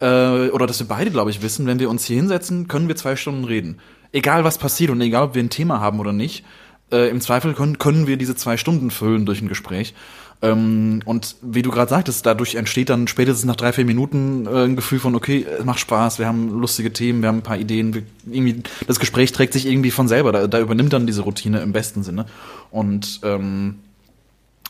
[0.02, 2.96] äh, oder dass wir beide, glaube ich, wissen, wenn wir uns hier hinsetzen, können wir
[2.96, 3.78] zwei Stunden reden.
[4.12, 6.44] Egal was passiert und egal, ob wir ein Thema haben oder nicht,
[6.92, 9.94] äh, im Zweifel können, können wir diese zwei Stunden füllen durch ein Gespräch.
[10.42, 14.66] Ähm, und wie du gerade sagtest, dadurch entsteht dann spätestens nach drei, vier Minuten äh,
[14.66, 17.60] ein Gefühl von, okay, es macht Spaß, wir haben lustige Themen, wir haben ein paar
[17.60, 21.22] Ideen, wir, irgendwie, das Gespräch trägt sich irgendwie von selber, da, da übernimmt dann diese
[21.22, 22.26] Routine im besten Sinne.
[22.72, 23.76] Und ähm,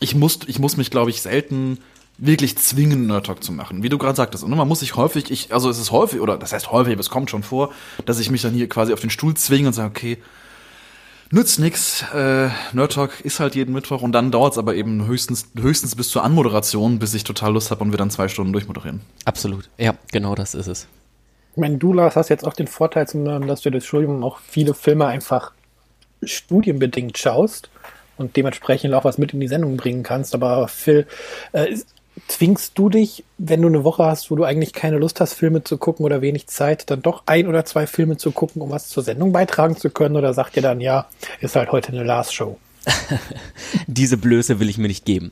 [0.01, 1.77] ich muss, ich muss mich, glaube ich, selten
[2.21, 3.83] wirklich zwingen, Nerd Talk zu machen.
[3.83, 4.43] Wie du gerade sagtest.
[4.43, 7.01] Und man muss sich häufig, ich, also es ist häufig, oder das heißt häufig, aber
[7.01, 7.73] es kommt schon vor,
[8.05, 10.17] dass ich mich dann hier quasi auf den Stuhl zwinge und sage, okay,
[11.33, 12.03] Nützt nix.
[12.13, 15.95] Äh, Nerd Talk ist halt jeden Mittwoch und dann dauert es aber eben höchstens, höchstens
[15.95, 18.99] bis zur Anmoderation, bis ich total Lust habe und wir dann zwei Stunden durchmoderieren.
[19.23, 19.69] Absolut.
[19.77, 20.87] Ja, genau das ist es.
[21.53, 24.73] Ich meine, du, Lars, hast jetzt auch den Vorteil, dass du das Studium auch viele
[24.73, 25.53] Filme einfach
[26.21, 27.69] studienbedingt schaust
[28.17, 30.35] und dementsprechend auch was mit in die Sendung bringen kannst.
[30.35, 31.07] Aber Phil,
[31.53, 31.77] äh,
[32.27, 35.63] zwingst du dich, wenn du eine Woche hast, wo du eigentlich keine Lust hast, Filme
[35.63, 38.89] zu gucken oder wenig Zeit, dann doch ein oder zwei Filme zu gucken, um was
[38.89, 40.15] zur Sendung beitragen zu können?
[40.15, 41.07] Oder sagt ihr dann, ja,
[41.39, 42.57] ist halt heute eine Last-Show?
[43.87, 45.31] Diese Blöße will ich mir nicht geben.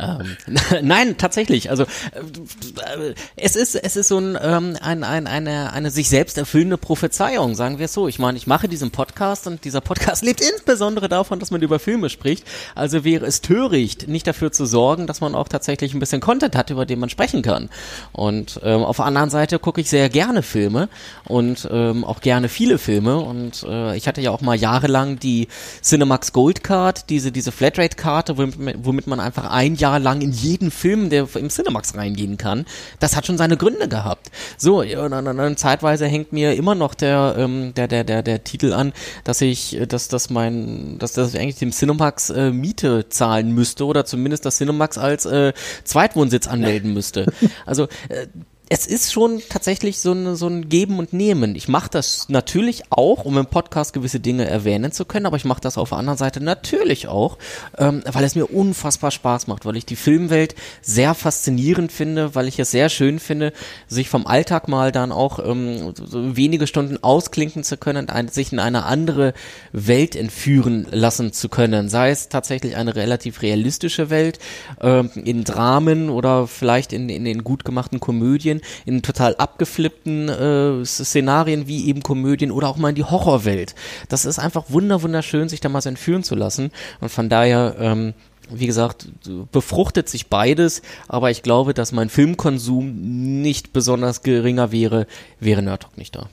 [0.00, 0.36] Ähm,
[0.82, 1.70] nein, tatsächlich.
[1.70, 6.38] Also äh, es ist es ist so ein, ähm, ein, ein eine eine sich selbst
[6.38, 8.08] erfüllende Prophezeiung, sagen wir es so.
[8.08, 11.78] Ich meine, ich mache diesen Podcast und dieser Podcast lebt insbesondere davon, dass man über
[11.78, 12.44] Filme spricht.
[12.74, 16.56] Also wäre es töricht, nicht dafür zu sorgen, dass man auch tatsächlich ein bisschen Content
[16.56, 17.68] hat, über den man sprechen kann.
[18.12, 20.88] Und ähm, auf der anderen Seite gucke ich sehr gerne Filme
[21.26, 23.18] und ähm, auch gerne viele Filme.
[23.18, 25.48] Und äh, ich hatte ja auch mal jahrelang die
[25.82, 30.30] Cinemax Gold Card Card, diese, diese Flatrate-Karte, womit, womit man einfach ein Jahr lang in
[30.30, 32.66] jeden Film, der im Cinemax reingehen kann,
[33.00, 34.30] das hat schon seine Gründe gehabt.
[34.56, 38.44] So, und dann, dann zeitweise hängt mir immer noch der, ähm, der, der, der, der
[38.44, 38.92] Titel an,
[39.24, 43.84] dass ich, dass, dass mein, dass, dass ich eigentlich dem Cinemax äh, Miete zahlen müsste
[43.84, 47.26] oder zumindest das Cinemax als äh, Zweitwohnsitz anmelden müsste.
[47.66, 48.26] Also äh,
[48.70, 51.56] es ist schon tatsächlich so ein, so ein Geben und Nehmen.
[51.56, 55.46] Ich mache das natürlich auch, um im Podcast gewisse Dinge erwähnen zu können, aber ich
[55.46, 57.38] mache das auf der anderen Seite natürlich auch,
[57.78, 62.46] ähm, weil es mir unfassbar Spaß macht, weil ich die Filmwelt sehr faszinierend finde, weil
[62.46, 63.52] ich es sehr schön finde,
[63.86, 68.52] sich vom Alltag mal dann auch ähm, so wenige Stunden ausklinken zu können, ein, sich
[68.52, 69.32] in eine andere
[69.72, 71.88] Welt entführen lassen zu können.
[71.88, 74.38] Sei es tatsächlich eine relativ realistische Welt,
[74.80, 80.28] ähm, in Dramen oder vielleicht in, in, in gut gemachten Komödien, Komödien, in total abgeflippten
[80.28, 83.74] äh, Szenarien wie eben Komödien oder auch mal in die Horrorwelt.
[84.08, 86.70] Das ist einfach wunder wunderschön, sich da mal so entführen zu lassen.
[87.00, 88.14] Und von daher, ähm,
[88.50, 89.08] wie gesagt,
[89.52, 95.06] befruchtet sich beides, aber ich glaube, dass mein Filmkonsum nicht besonders geringer wäre,
[95.38, 96.28] wäre Nerd Talk nicht da.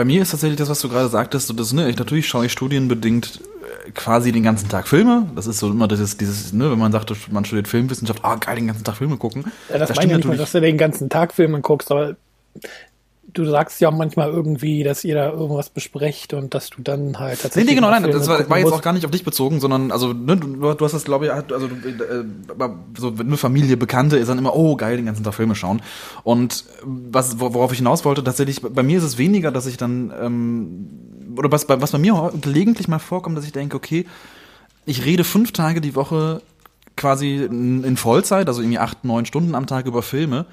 [0.00, 2.46] Bei mir ist tatsächlich das, was du gerade sagtest, so das, ne, ich, natürlich schaue
[2.46, 3.38] ich studienbedingt
[3.94, 5.26] quasi den ganzen Tag Filme.
[5.36, 8.56] Das ist so immer dieses, dieses ne, wenn man sagt, man studiert Filmwissenschaft, ah, geil,
[8.56, 9.52] den ganzen Tag Filme gucken.
[9.68, 12.16] Ja, das, das meine ich nicht mal, dass du den ganzen Tag Filme guckst, aber
[13.32, 17.18] du sagst ja auch manchmal irgendwie, dass ihr da irgendwas besprecht und dass du dann
[17.18, 17.64] halt tatsächlich.
[17.64, 19.90] Nee, nee, genau, nein, das war, war, jetzt auch gar nicht auf dich bezogen, sondern
[19.90, 22.24] also ne, du, du hast das, glaube ich, also äh,
[22.96, 25.82] so eine Familie, Bekannte ist dann immer, oh geil, den ganzen Tag Filme schauen.
[26.22, 30.12] Und was, worauf ich hinaus wollte, tatsächlich, bei mir ist es weniger, dass ich dann
[30.20, 30.88] ähm,
[31.36, 34.06] oder was, was bei mir gelegentlich mal vorkommt, dass ich denke, okay,
[34.86, 36.42] ich rede fünf Tage die Woche
[36.96, 40.46] quasi in Vollzeit, also irgendwie acht, neun Stunden am Tag über Filme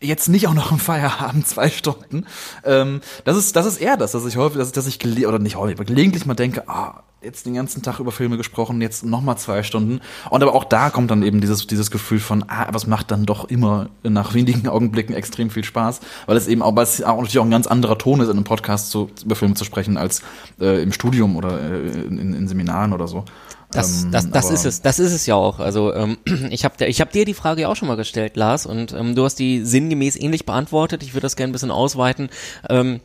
[0.00, 2.26] jetzt nicht auch noch im Feierabend zwei Stunden.
[2.64, 5.38] Ähm, das ist das ist eher das, dass ich häufig, dass, dass ich gele oder
[5.38, 9.04] nicht häufig, aber gelegentlich mal denke, ah, jetzt den ganzen Tag über Filme gesprochen, jetzt
[9.04, 10.00] noch mal zwei Stunden.
[10.30, 13.26] Und aber auch da kommt dann eben dieses dieses Gefühl von, ah, was macht dann
[13.26, 17.16] doch immer nach wenigen Augenblicken extrem viel Spaß, weil es eben auch, weil es auch
[17.16, 19.98] natürlich auch ein ganz anderer Ton ist, in einem Podcast zu, über Filme zu sprechen
[19.98, 20.22] als
[20.60, 23.24] äh, im Studium oder äh, in, in Seminaren oder so.
[23.72, 25.60] Das, ähm, das, das ist es, das ist es ja auch.
[25.60, 26.18] Also ähm,
[26.50, 29.14] ich habe ich hab dir die Frage ja auch schon mal gestellt, Lars, und ähm,
[29.14, 31.02] du hast die sinngemäß ähnlich beantwortet.
[31.02, 32.30] Ich würde das gerne ein bisschen ausweiten.
[32.68, 33.00] Ähm,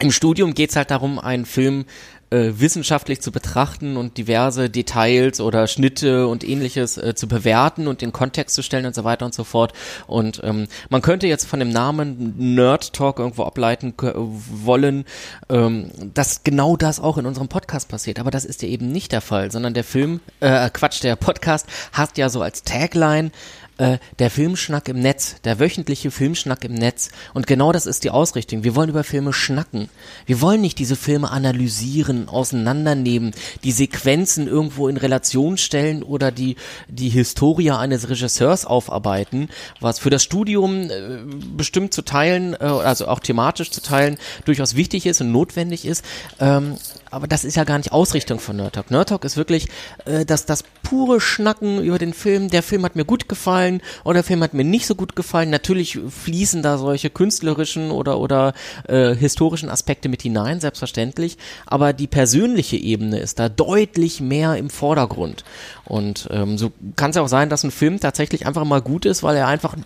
[0.00, 1.86] Im Studium geht's halt darum, einen Film
[2.34, 8.02] äh, wissenschaftlich zu betrachten und diverse Details oder Schnitte und ähnliches äh, zu bewerten und
[8.02, 9.72] den Kontext zu stellen und so weiter und so fort.
[10.08, 15.04] Und ähm, man könnte jetzt von dem Namen Nerd Talk irgendwo ableiten wollen,
[15.48, 18.18] ähm, dass genau das auch in unserem Podcast passiert.
[18.18, 21.66] Aber das ist ja eben nicht der Fall, sondern der Film, äh, Quatsch, der Podcast
[21.92, 23.30] hat ja so als Tagline
[23.78, 27.10] äh, der Filmschnack im Netz, der wöchentliche Filmschnack im Netz.
[27.32, 28.64] Und genau das ist die Ausrichtung.
[28.64, 29.88] Wir wollen über Filme schnacken.
[30.26, 33.32] Wir wollen nicht diese Filme analysieren, auseinandernehmen,
[33.64, 36.56] die Sequenzen irgendwo in Relation stellen oder die,
[36.88, 39.48] die Historie eines Regisseurs aufarbeiten,
[39.80, 41.18] was für das Studium äh,
[41.56, 46.04] bestimmt zu teilen, äh, also auch thematisch zu teilen, durchaus wichtig ist und notwendig ist.
[46.38, 46.76] Ähm,
[47.14, 48.90] aber das ist ja gar nicht Ausrichtung von Nerd Talk.
[48.90, 49.68] Nerd Talk ist wirklich
[50.04, 52.50] äh, das, das pure Schnacken über den Film.
[52.50, 55.48] Der Film hat mir gut gefallen oder der Film hat mir nicht so gut gefallen.
[55.50, 58.52] Natürlich fließen da solche künstlerischen oder, oder
[58.88, 61.38] äh, historischen Aspekte mit hinein, selbstverständlich.
[61.66, 65.44] Aber die persönliche Ebene ist da deutlich mehr im Vordergrund.
[65.84, 69.06] Und ähm, so kann es ja auch sein, dass ein Film tatsächlich einfach mal gut
[69.06, 69.76] ist, weil er einfach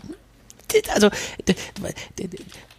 [0.94, 1.08] also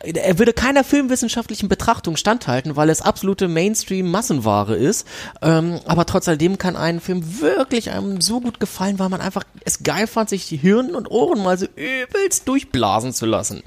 [0.01, 5.05] er würde keiner filmwissenschaftlichen Betrachtung standhalten, weil es absolute Mainstream-Massenware ist.
[5.41, 9.43] Ähm, aber trotz alledem kann ein Film wirklich einem so gut gefallen, weil man einfach
[9.65, 13.61] es geil fand, sich die Hirn und Ohren mal so übelst durchblasen zu lassen.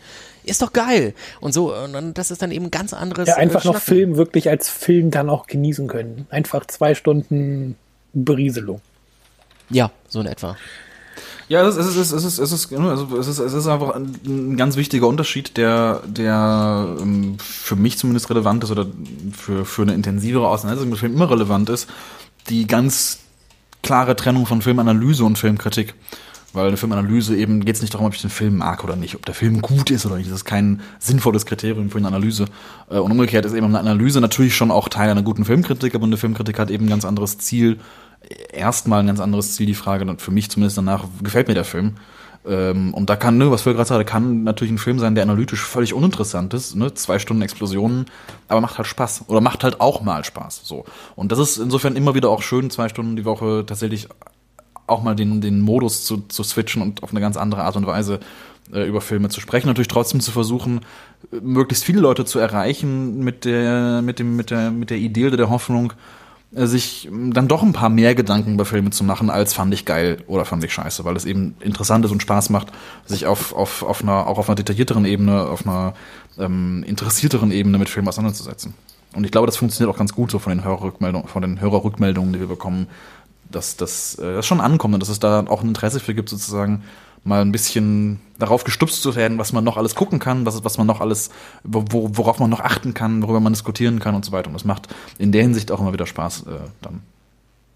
[0.45, 1.15] Ist doch geil.
[1.41, 3.29] Und so, und das ist dann eben ganz anderes.
[3.29, 6.27] Ja, einfach äh, noch Film wirklich als Film dann auch genießen können.
[6.31, 7.77] Einfach zwei Stunden
[8.13, 8.81] Berieselung.
[9.71, 10.57] Ja, so in etwa.
[11.49, 13.95] Ja, es ist, es ist, es ist, es ist, also es ist, es ist einfach
[13.95, 18.87] ein, ganz wichtiger Unterschied, der, der ähm, für mich zumindest relevant ist oder
[19.33, 21.89] für, für eine intensivere Auseinandersetzung mit Film immer relevant ist.
[22.49, 23.19] Die ganz
[23.83, 25.95] klare Trennung von Filmanalyse und Filmkritik.
[26.55, 29.15] Weil eine Filmanalyse eben geht es nicht darum, ob ich den Film mag oder nicht,
[29.15, 30.29] ob der Film gut ist oder nicht.
[30.29, 32.45] Das ist kein sinnvolles Kriterium für eine Analyse.
[32.91, 36.05] Äh, und umgekehrt ist eben eine Analyse natürlich schon auch Teil einer guten Filmkritik, aber
[36.05, 37.79] eine Filmkritik hat eben ein ganz anderes Ziel
[38.53, 41.97] erstmal ein ganz anderes Ziel, die Frage, für mich zumindest danach, gefällt mir der Film?
[42.45, 45.23] Ähm, und da kann, ne, was Phil gerade sagte, kann natürlich ein Film sein, der
[45.25, 48.07] analytisch völlig uninteressant ist, ne, zwei Stunden Explosionen,
[48.49, 49.27] aber macht halt Spaß.
[49.29, 50.85] Oder macht halt auch mal Spaß, so.
[51.15, 54.09] Und das ist insofern immer wieder auch schön, zwei Stunden die Woche tatsächlich
[54.87, 57.87] auch mal den, den Modus zu, zu switchen und auf eine ganz andere Art und
[57.87, 58.19] Weise
[58.73, 59.69] äh, über Filme zu sprechen.
[59.69, 60.81] Natürlich trotzdem zu versuchen,
[61.31, 65.37] möglichst viele Leute zu erreichen mit der, mit dem, mit der, mit der Idee oder
[65.37, 65.93] der Hoffnung,
[66.55, 70.23] sich dann doch ein paar mehr Gedanken über Filme zu machen, als fand ich geil
[70.27, 72.69] oder fand ich scheiße, weil es eben interessant ist und Spaß macht,
[73.07, 75.95] sich auf, auf, auf einer, auch auf einer detaillierteren Ebene, auf einer
[76.39, 78.75] ähm, interessierteren Ebene mit Filmen auseinanderzusetzen.
[79.15, 82.35] Und ich glaube, das funktioniert auch ganz gut so von den Hörerrückmeldungen, von den Hörerrückmeldungen,
[82.35, 82.87] die wir bekommen,
[83.51, 86.29] dass, dass äh, das schon ankommt und dass es da auch ein Interesse für gibt,
[86.29, 86.83] sozusagen
[87.25, 90.79] mal ein bisschen darauf gestupst zu werden, was man noch alles gucken kann, was, was
[90.79, 91.31] man noch alles,
[91.63, 94.49] wo, worauf man noch achten kann, worüber man diskutieren kann und so weiter.
[94.49, 97.03] Und das macht in der Hinsicht auch immer wieder Spaß äh, dann.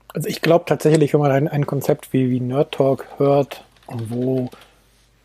[0.08, 4.50] Also ich glaube tatsächlich, wenn man ein, ein Konzept wie, wie Nerd Talk hört, wo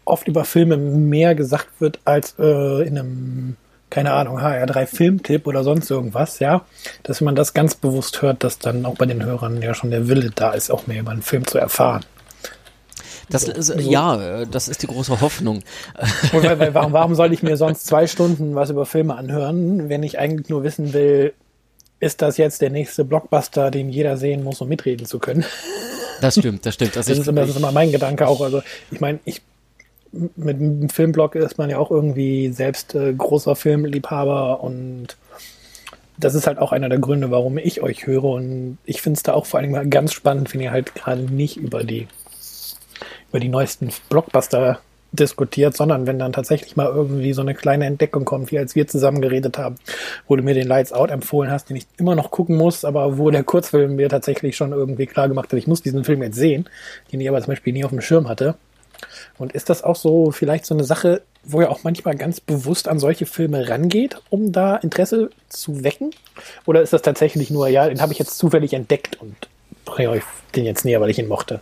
[0.06, 3.56] oft über Filme mehr gesagt wird als äh, in einem,
[3.90, 6.66] keine Ahnung, HR3 Filmtipp oder sonst irgendwas, ja,
[7.04, 10.08] dass man das ganz bewusst hört, dass dann auch bei den Hörern ja schon der
[10.08, 12.04] Wille da ist, auch mehr über einen Film zu erfahren.
[13.30, 13.74] Das so, so.
[13.80, 15.63] Ja, das ist die große Hoffnung.
[16.32, 20.50] Warum, warum soll ich mir sonst zwei Stunden was über Filme anhören, wenn ich eigentlich
[20.50, 21.34] nur wissen will,
[22.00, 25.45] ist das jetzt der nächste Blockbuster, den jeder sehen muss, um mitreden zu können?
[26.21, 26.97] Das stimmt, das stimmt.
[26.97, 28.41] Also das, ist immer, das ist immer mein Gedanke auch.
[28.41, 29.41] Also ich meine, ich
[30.12, 35.15] mit einem Filmblog ist man ja auch irgendwie selbst äh, großer Filmliebhaber und
[36.17, 38.26] das ist halt auch einer der Gründe, warum ich euch höre.
[38.26, 41.21] Und ich finde es da auch vor allem mal ganz spannend, wenn ihr halt gerade
[41.21, 42.08] nicht über die
[43.32, 44.80] über die neuesten Blockbuster
[45.13, 48.88] diskutiert, sondern wenn dann tatsächlich mal irgendwie so eine kleine Entdeckung kommt, wie als wir
[48.88, 49.76] zusammen geredet haben,
[50.28, 53.17] wo du mir den Lights Out empfohlen hast, den ich immer noch gucken muss, aber
[53.17, 56.38] wo der Kurzfilm mir tatsächlich schon irgendwie klar gemacht hat, ich muss diesen Film jetzt
[56.38, 56.70] sehen,
[57.12, 58.56] den ich aber zum Beispiel nie auf dem Schirm hatte.
[59.38, 62.88] Und ist das auch so vielleicht so eine Sache, wo ihr auch manchmal ganz bewusst
[62.88, 66.12] an solche Filme rangeht, um da Interesse zu wecken?
[66.65, 69.36] Oder ist das tatsächlich nur, ja, den habe ich jetzt zufällig entdeckt und
[69.86, 70.24] bringe euch
[70.56, 71.60] den jetzt näher, weil ich ihn mochte?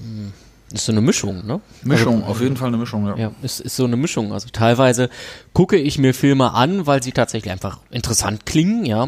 [0.00, 0.32] Hm.
[0.74, 1.60] Ist so eine Mischung, ne?
[1.84, 3.16] Mischung, also, auf jeden Fall eine Mischung, ja.
[3.16, 4.32] Ja, ist, ist so eine Mischung.
[4.32, 5.08] Also teilweise
[5.52, 9.06] gucke ich mir Filme an, weil sie tatsächlich einfach interessant klingen, ja.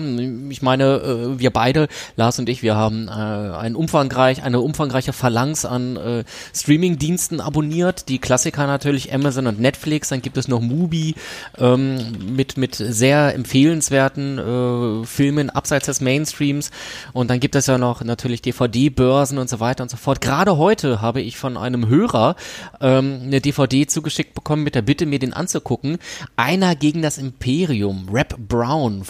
[0.48, 5.12] Ich meine, äh, wir beide, Lars und ich, wir haben äh, ein umfangreich, eine umfangreiche
[5.12, 6.24] Phalanx an äh,
[6.55, 8.09] Streaming-Diensten abonniert.
[8.09, 11.16] Die Klassiker natürlich Amazon und Netflix, dann gibt es noch Mubi
[11.59, 11.98] ähm,
[12.37, 16.70] mit, mit sehr empfehlenswerten Filmen abseits des Mainstreams.
[17.12, 20.20] Und dann gibt es ja noch natürlich DVD-Börsen und so weiter und so fort.
[20.20, 22.37] Gerade heute habe ich von einem Hörer
[22.81, 25.99] ähm, eine DVD zugeschickt bekommen mit der Bitte, mir den anzugucken.
[26.37, 29.03] Einer gegen das Imperium, Rap Brown,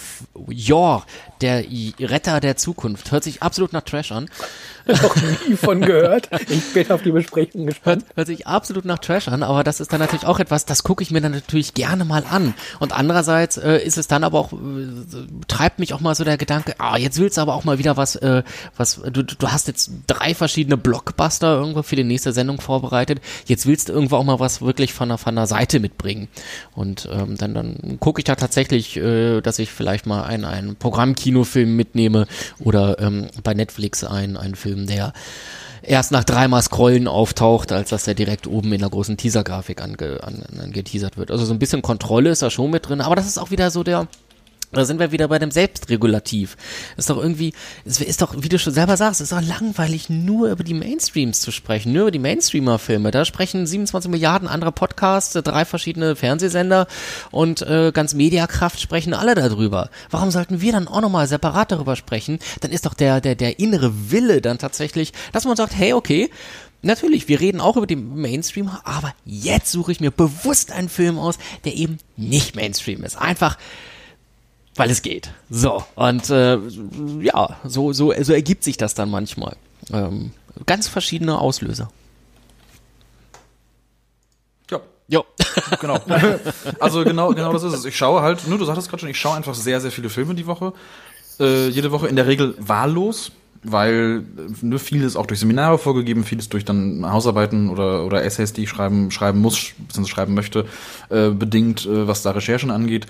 [0.48, 1.04] Yor,
[1.40, 1.64] der
[2.00, 3.12] Retter der Zukunft.
[3.12, 4.28] Hört sich absolut nach Trash an.
[5.02, 5.16] Noch
[5.48, 6.28] nie von gehört.
[6.48, 8.04] Ich bin auf die Besprechung gespannt.
[8.04, 10.84] Hört, hört sich absolut nach Trash an, aber das ist dann natürlich auch etwas, das
[10.84, 12.54] gucke ich mir dann natürlich gerne mal an.
[12.78, 14.56] Und andererseits äh, ist es dann aber auch, äh,
[15.48, 17.96] treibt mich auch mal so der Gedanke, ah, jetzt willst du aber auch mal wieder
[17.96, 18.44] was, äh,
[18.76, 23.20] was, du, du hast jetzt drei verschiedene Blockbuster irgendwo für die nächste Sendung vorbereitet.
[23.46, 26.28] Jetzt willst du irgendwo auch mal was wirklich von der, von der Seite mitbringen.
[26.76, 31.74] Und ähm, dann, dann gucke ich da tatsächlich, äh, dass ich vielleicht mal einen, Programmkinofilm
[31.74, 32.26] mitnehme
[32.60, 35.12] oder ähm, bei Netflix einen, einen Film, der
[35.82, 40.22] erst nach dreimal Scrollen auftaucht, als dass er direkt oben in der großen Teaser-Grafik ange,
[40.22, 41.30] an, angeteasert wird.
[41.30, 43.70] Also so ein bisschen Kontrolle ist da schon mit drin, aber das ist auch wieder
[43.70, 44.08] so der,
[44.72, 46.56] da sind wir wieder bei dem Selbstregulativ.
[46.96, 50.50] Ist doch irgendwie, es ist doch, wie du schon selber sagst, ist doch langweilig, nur
[50.50, 53.10] über die Mainstreams zu sprechen, nur über die Mainstreamer-Filme.
[53.10, 56.86] Da sprechen 27 Milliarden andere Podcasts, drei verschiedene Fernsehsender
[57.30, 59.90] und äh, ganz Mediakraft sprechen alle darüber.
[60.10, 62.38] Warum sollten wir dann auch nochmal separat darüber sprechen?
[62.60, 66.30] Dann ist doch der, der, der innere Wille dann tatsächlich, dass man sagt, hey, okay,
[66.82, 71.18] Natürlich, wir reden auch über den Mainstream, aber jetzt suche ich mir bewusst einen Film
[71.18, 73.16] aus, der eben nicht Mainstream ist.
[73.16, 73.58] Einfach,
[74.76, 75.30] weil es geht.
[75.50, 76.58] So, und äh,
[77.20, 79.56] ja, so, so, so ergibt sich das dann manchmal.
[79.92, 80.32] Ähm,
[80.66, 81.90] ganz verschiedene Auslöser.
[84.70, 84.80] Ja.
[85.08, 85.24] Jo.
[85.80, 85.98] genau.
[86.80, 87.84] Also genau, genau das ist es.
[87.84, 90.34] Ich schaue halt, nur du sagtest gerade schon, ich schaue einfach sehr, sehr viele Filme
[90.34, 90.72] die Woche.
[91.38, 94.24] Äh, jede Woche in der Regel wahllos, weil
[94.62, 98.70] nur vieles auch durch Seminare vorgegeben, vieles durch dann Hausarbeiten oder, oder Essays, die ich
[98.70, 100.06] schreiben, schreiben muss, bzw.
[100.06, 100.66] schreiben möchte,
[101.10, 103.06] äh, bedingt, äh, was da Recherchen angeht.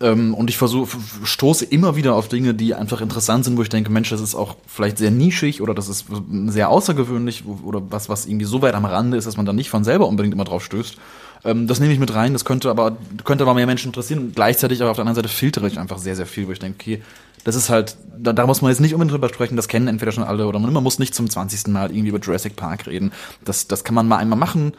[0.00, 3.68] Ähm, und ich versuche, stoße immer wieder auf Dinge, die einfach interessant sind, wo ich
[3.68, 6.06] denke, Mensch, das ist auch vielleicht sehr nischig oder das ist
[6.46, 9.68] sehr außergewöhnlich oder was, was irgendwie so weit am Rande ist, dass man da nicht
[9.68, 10.96] von selber unbedingt immer drauf stößt.
[11.44, 14.32] Ähm, das nehme ich mit rein, das könnte aber, könnte aber mehr Menschen interessieren.
[14.34, 16.76] Gleichzeitig aber auf der anderen Seite filtere ich einfach sehr, sehr viel, wo ich denke,
[16.80, 17.02] okay,
[17.44, 20.12] das ist halt, da, da muss man jetzt nicht unbedingt drüber sprechen, das kennen entweder
[20.12, 21.68] schon alle oder man, man muss nicht zum 20.
[21.68, 23.12] Mal irgendwie über Jurassic Park reden.
[23.44, 24.72] Das, das kann man mal einmal machen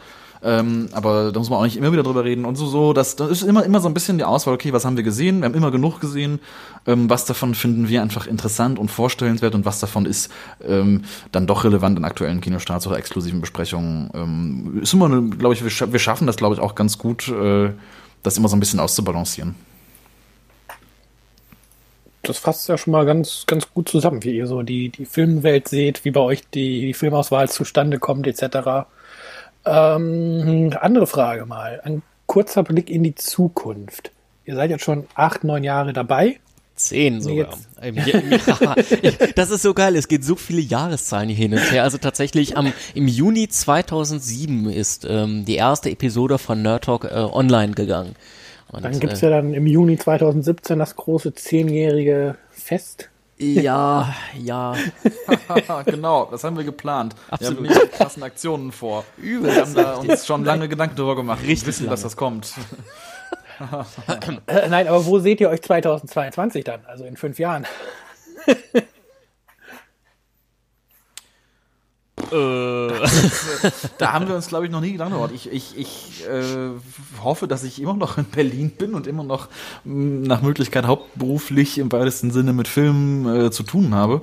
[0.44, 2.94] ähm, aber da muss man auch nicht immer wieder drüber reden und so, so.
[2.94, 5.40] Das, das ist immer, immer so ein bisschen die Auswahl, okay, was haben wir gesehen?
[5.40, 6.40] Wir haben immer genug gesehen.
[6.88, 10.32] Ähm, was davon finden wir einfach interessant und vorstellenswert und was davon ist
[10.66, 14.10] ähm, dann doch relevant in aktuellen Kinostarts oder exklusiven Besprechungen.
[14.14, 17.70] Ähm, ist immer, glaube ich, wir, wir schaffen das, glaube ich, auch ganz gut, äh,
[18.24, 19.56] das immer so ein bisschen auszubalancieren
[22.24, 25.68] das fasst ja schon mal ganz, ganz gut zusammen, wie ihr so die, die Filmwelt
[25.68, 28.88] seht, wie bei euch die, die Filmauswahl zustande kommt, etc.
[29.66, 31.82] Ähm, andere Frage mal.
[31.84, 34.12] Ein kurzer Blick in die Zukunft.
[34.46, 36.40] Ihr seid jetzt schon acht, neun Jahre dabei.
[36.76, 37.56] Zehn sogar.
[37.84, 37.92] ja,
[39.36, 39.96] das ist so geil.
[39.96, 41.84] Es geht so viele Jahreszahlen hier hin und her.
[41.84, 47.10] Also tatsächlich am, im Juni 2007 ist ähm, die erste Episode von Nerd Talk äh,
[47.10, 48.16] online gegangen.
[48.72, 53.11] Und, dann gibt's äh, ja dann im Juni 2017 das große zehnjährige Fest.
[53.42, 54.76] Ja, ja.
[55.86, 57.16] genau, das haben wir geplant.
[57.30, 57.64] Absolut.
[57.64, 59.04] Wir haben nicht krassen Aktionen vor.
[59.18, 59.54] Übel.
[59.54, 61.42] Wir haben da uns schon lange Gedanken darüber gemacht.
[61.44, 61.92] Richtig wissen, lange.
[61.92, 62.54] dass das kommt.
[64.48, 66.84] Äh, nein, aber wo seht ihr euch 2022 dann?
[66.88, 67.68] Also in fünf Jahren?
[72.32, 72.92] Äh.
[73.98, 75.32] da haben wir uns, glaube ich, noch nie Gedanken gemacht.
[75.34, 76.70] Ich, ich, ich äh,
[77.24, 79.48] hoffe, dass ich immer noch in Berlin bin und immer noch
[79.84, 84.22] mm, nach Möglichkeit hauptberuflich im weitesten Sinne mit Filmen äh, zu tun habe.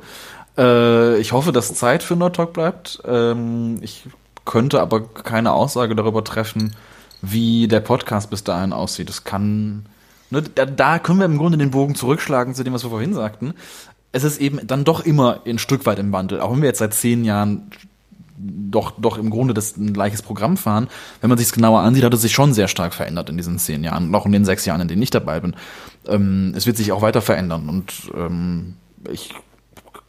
[0.57, 3.01] Äh, ich hoffe, dass Zeit für Nerd Talk bleibt.
[3.05, 4.05] Ähm, ich
[4.45, 6.75] könnte aber keine Aussage darüber treffen,
[7.21, 9.09] wie der Podcast bis dahin aussieht.
[9.09, 9.87] Das kann.
[10.31, 13.15] Ne, da, da können wir im Grunde den Bogen zurückschlagen zu dem, was wir vorhin
[13.15, 13.55] sagten
[14.13, 16.41] es ist eben dann doch immer ein Stück weit im Wandel.
[16.41, 17.71] Auch wenn wir jetzt seit zehn Jahren
[18.39, 20.89] doch, doch im Grunde das ein gleiches Programm fahren.
[21.21, 23.59] Wenn man sich es genauer ansieht, hat es sich schon sehr stark verändert in diesen
[23.59, 25.57] zehn Jahren, noch in den sechs Jahren, in denen ich dabei bin.
[26.07, 28.75] Ähm, es wird sich auch weiter verändern und ähm,
[29.11, 29.35] ich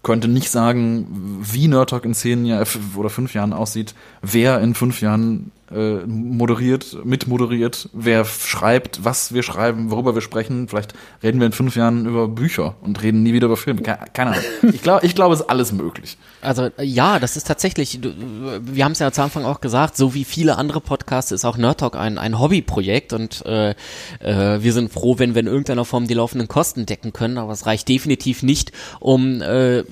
[0.03, 1.07] könnte nicht sagen,
[1.41, 2.65] wie Nerd Talk in zehn Jahren
[2.95, 9.43] oder fünf Jahren aussieht, wer in fünf Jahren äh, moderiert, mitmoderiert, wer schreibt, was wir
[9.43, 10.67] schreiben, worüber wir sprechen.
[10.67, 13.81] Vielleicht reden wir in fünf Jahren über Bücher und reden nie wieder über Filme.
[13.81, 14.43] Keine Ahnung.
[14.79, 16.17] Ich glaube, ich glaube, es ist alles möglich.
[16.41, 20.23] Also ja, das ist tatsächlich, wir haben es ja zu Anfang auch gesagt, so wie
[20.23, 23.71] viele andere Podcasts ist auch Nerd Talk ein, ein Hobbyprojekt und äh,
[24.19, 27.51] äh, wir sind froh, wenn wir in irgendeiner Form die laufenden Kosten decken können, aber
[27.51, 29.83] es reicht definitiv nicht, um äh,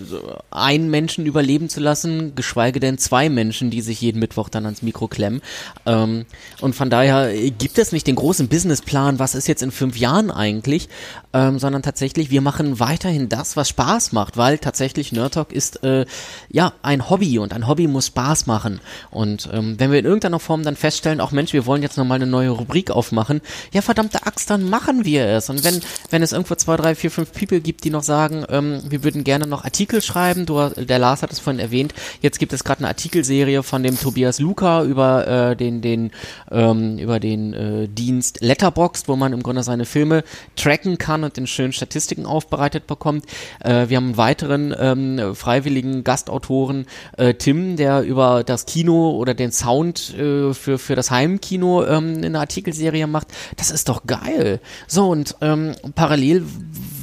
[0.51, 4.81] einen Menschen überleben zu lassen, geschweige denn zwei Menschen, die sich jeden Mittwoch dann ans
[4.81, 5.41] Mikro klemmen.
[5.85, 6.25] Ähm,
[6.61, 10.31] und von daher gibt es nicht den großen Businessplan, was ist jetzt in fünf Jahren
[10.31, 10.89] eigentlich,
[11.33, 15.83] ähm, sondern tatsächlich, wir machen weiterhin das, was Spaß macht, weil tatsächlich Nerd Talk ist
[15.83, 16.05] äh,
[16.49, 18.79] ja ein Hobby und ein Hobby muss Spaß machen.
[19.11, 22.15] Und ähm, wenn wir in irgendeiner Form dann feststellen, auch Mensch, wir wollen jetzt nochmal
[22.15, 23.41] eine neue Rubrik aufmachen,
[23.73, 25.49] ja verdammte Axt, dann machen wir es.
[25.49, 28.81] Und wenn, wenn es irgendwo zwei, drei, vier, fünf People gibt, die noch sagen, ähm,
[28.87, 32.53] wir würden gerne noch Artikel schreiben, du, der Lars hat es vorhin erwähnt, jetzt gibt
[32.53, 36.11] es gerade eine Artikelserie von dem Tobias Luca über äh, den, den,
[36.51, 40.23] ähm, über den äh, Dienst Letterboxd, wo man im Grunde seine Filme
[40.55, 43.25] tracken kann und in schönen Statistiken aufbereitet bekommt.
[43.63, 46.85] Äh, wir haben einen weiteren ähm, freiwilligen Gastautoren,
[47.17, 52.21] äh, Tim, der über das Kino oder den Sound äh, für, für das Heimkino ähm,
[52.23, 53.27] eine Artikelserie macht.
[53.57, 54.59] Das ist doch geil.
[54.87, 56.43] So, und ähm, parallel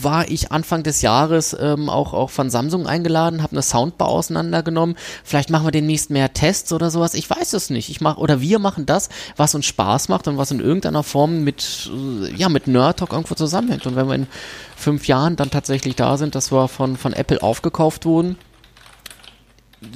[0.05, 4.97] war ich Anfang des Jahres ähm, auch, auch von Samsung eingeladen, habe eine Soundbar auseinandergenommen.
[5.25, 7.15] Vielleicht machen wir demnächst mehr Tests oder sowas.
[7.15, 7.89] Ich weiß es nicht.
[7.89, 11.43] Ich mach, oder wir machen das, was uns Spaß macht und was in irgendeiner Form
[11.43, 13.87] mit, äh, ja, mit Nerd Talk irgendwo zusammenhängt.
[13.87, 14.27] Und wenn wir in
[14.77, 18.37] fünf Jahren dann tatsächlich da sind, dass wir von, von Apple aufgekauft wurden,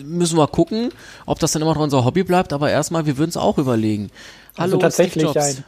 [0.04, 0.90] müssen wir gucken,
[1.26, 4.10] ob das dann immer noch unser Hobby bleibt, aber erstmal, wir würden es auch überlegen.
[4.56, 5.64] Also Hallo, also tatsächlich ein,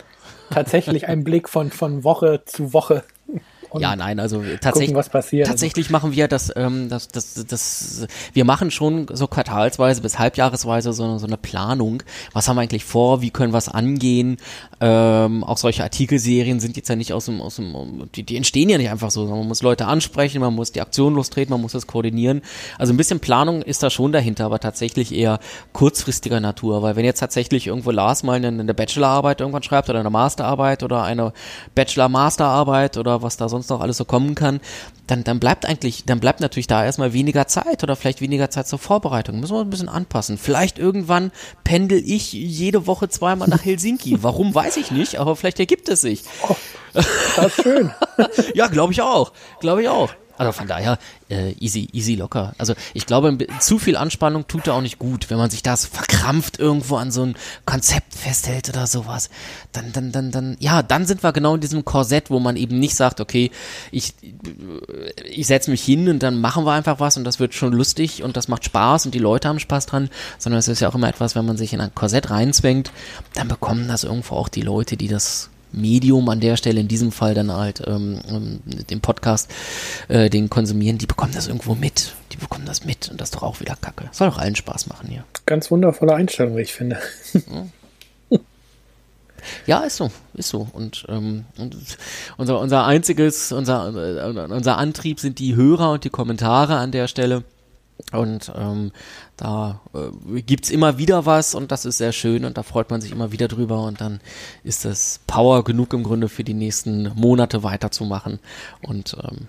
[0.50, 3.04] tatsächlich ein Blick von, von Woche zu Woche
[3.78, 8.70] ja, nein, also tatsächlich, gucken, tatsächlich machen wir das, ähm, das, das, das, wir machen
[8.70, 12.02] schon so quartalsweise bis halbjahresweise so, so eine Planung.
[12.32, 13.22] Was haben wir eigentlich vor?
[13.22, 14.38] Wie können wir es angehen?
[14.80, 18.68] Ähm, auch solche Artikelserien sind jetzt ja nicht aus dem, aus dem, die, die entstehen
[18.68, 19.26] ja nicht einfach so.
[19.26, 22.42] Man muss Leute ansprechen, man muss die Aktion lostreten, man muss das koordinieren.
[22.78, 25.38] Also ein bisschen Planung ist da schon dahinter, aber tatsächlich eher
[25.72, 30.00] kurzfristiger Natur, weil wenn jetzt tatsächlich irgendwo Lars mal eine, eine Bachelorarbeit irgendwann schreibt oder
[30.00, 31.32] eine Masterarbeit oder eine
[31.74, 34.60] Bachelor-Masterarbeit oder was da sonst sonst noch alles so kommen kann,
[35.06, 38.66] dann, dann bleibt eigentlich, dann bleibt natürlich da erstmal weniger Zeit oder vielleicht weniger Zeit
[38.66, 39.40] zur Vorbereitung.
[39.40, 40.38] Müssen wir ein bisschen anpassen.
[40.38, 41.30] Vielleicht irgendwann
[41.64, 44.18] pendel ich jede Woche zweimal nach Helsinki.
[44.22, 46.22] Warum weiß ich nicht, aber vielleicht ergibt es sich.
[46.48, 46.56] Oh,
[46.94, 47.06] das
[47.46, 47.90] ist schön.
[48.54, 49.32] ja, glaube ich auch.
[49.60, 50.10] Glaube ich auch.
[50.40, 52.54] Also von daher äh, easy, easy locker.
[52.56, 55.84] Also ich glaube, zu viel Anspannung tut da auch nicht gut, wenn man sich das
[55.84, 57.34] verkrampft irgendwo an so ein
[57.66, 59.28] Konzept festhält oder sowas.
[59.72, 62.78] Dann, dann, dann, dann, ja, dann sind wir genau in diesem Korsett, wo man eben
[62.78, 63.50] nicht sagt, okay,
[63.92, 64.14] ich,
[65.30, 68.22] ich setze mich hin und dann machen wir einfach was und das wird schon lustig
[68.22, 70.94] und das macht Spaß und die Leute haben Spaß dran, sondern es ist ja auch
[70.94, 72.92] immer etwas, wenn man sich in ein Korsett reinzwängt,
[73.34, 77.12] dann bekommen das irgendwo auch die Leute, die das Medium an der Stelle, in diesem
[77.12, 78.60] Fall dann halt ähm, ähm,
[78.90, 79.50] den Podcast,
[80.08, 82.14] äh, den konsumieren, die bekommen das irgendwo mit.
[82.32, 84.08] Die bekommen das mit und das ist doch auch wieder Kacke.
[84.12, 85.24] Soll doch allen Spaß machen hier.
[85.46, 86.98] Ganz wundervolle Einstellung, wie ich finde.
[89.66, 90.68] Ja, ist so, ist so.
[90.72, 91.76] Und, ähm, und
[92.36, 97.08] unser, unser einziges, unser, äh, unser Antrieb sind die Hörer und die Kommentare an der
[97.08, 97.44] Stelle.
[98.12, 98.92] Und ähm,
[99.36, 103.00] da äh, gibt's immer wieder was und das ist sehr schön und da freut man
[103.00, 104.20] sich immer wieder drüber und dann
[104.64, 108.40] ist das Power genug im Grunde für die nächsten Monate weiterzumachen.
[108.82, 109.48] Und ähm,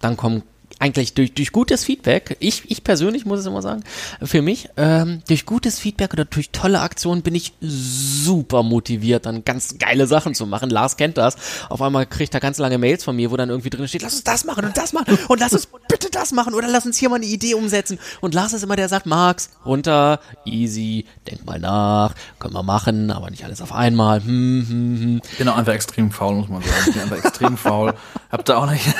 [0.00, 0.42] dann kommen
[0.78, 3.82] eigentlich durch, durch gutes Feedback, ich, ich persönlich muss es immer sagen,
[4.22, 9.44] für mich, ähm, durch gutes Feedback oder durch tolle Aktionen bin ich super motiviert, dann
[9.44, 10.70] ganz geile Sachen zu machen.
[10.70, 11.36] Lars kennt das.
[11.68, 14.14] Auf einmal kriegt er ganz lange Mails von mir, wo dann irgendwie drin steht, lass
[14.14, 16.96] uns das machen und das machen und lass uns bitte das machen oder lass uns
[16.96, 17.98] hier mal eine Idee umsetzen.
[18.20, 22.62] Und Lars ist immer der, der sagt, Max, runter, easy, denk mal nach, können wir
[22.62, 24.22] machen, aber nicht alles auf einmal.
[24.22, 25.48] Hm, hm, hm.
[25.48, 26.74] Auch einfach extrem faul, muss man sagen.
[26.86, 27.94] Ich bin einfach extrem faul.
[28.30, 28.84] Hab da auch nicht.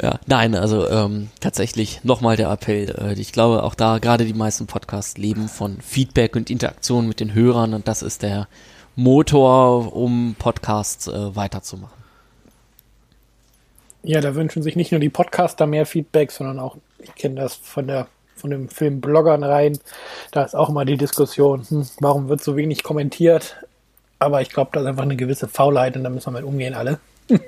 [0.00, 2.94] Ja, nein, also ähm, tatsächlich nochmal der Appell.
[2.98, 7.20] Äh, ich glaube, auch da gerade die meisten Podcasts leben von Feedback und Interaktion mit
[7.20, 8.48] den Hörern und das ist der
[8.96, 12.02] Motor, um Podcasts äh, weiterzumachen.
[14.02, 17.54] Ja, da wünschen sich nicht nur die Podcaster mehr Feedback, sondern auch, ich kenne das
[17.54, 19.78] von der von dem Film Bloggern rein.
[20.32, 23.56] Da ist auch immer die Diskussion, hm, warum wird so wenig kommentiert?
[24.18, 26.74] Aber ich glaube, da ist einfach eine gewisse Faulheit und da müssen wir mit umgehen
[26.74, 26.98] alle.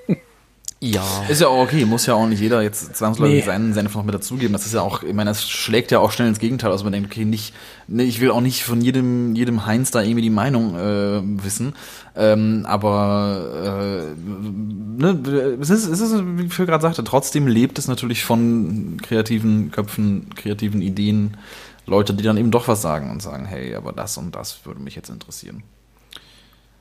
[0.81, 1.25] Ja.
[1.29, 3.43] Ist ja auch okay, muss ja auch nicht jeder jetzt zwangsläufig nee.
[3.43, 4.53] seinen Senf noch mit dazugeben.
[4.53, 6.71] Das ist ja auch, ich meine, das schlägt ja auch schnell ins Gegenteil.
[6.71, 7.55] Also man denkt, okay, nicht,
[7.89, 11.75] nee, ich will auch nicht von jedem, jedem Heinz da irgendwie die Meinung äh, wissen.
[12.15, 17.89] Ähm, aber äh, ne, es ist, es ist, wie Phil gerade sagte, trotzdem lebt es
[17.89, 21.39] natürlich von kreativen Köpfen, kreativen Ideen,
[21.87, 24.81] Leute, die dann eben doch was sagen und sagen, hey, aber das und das würde
[24.81, 25.63] mich jetzt interessieren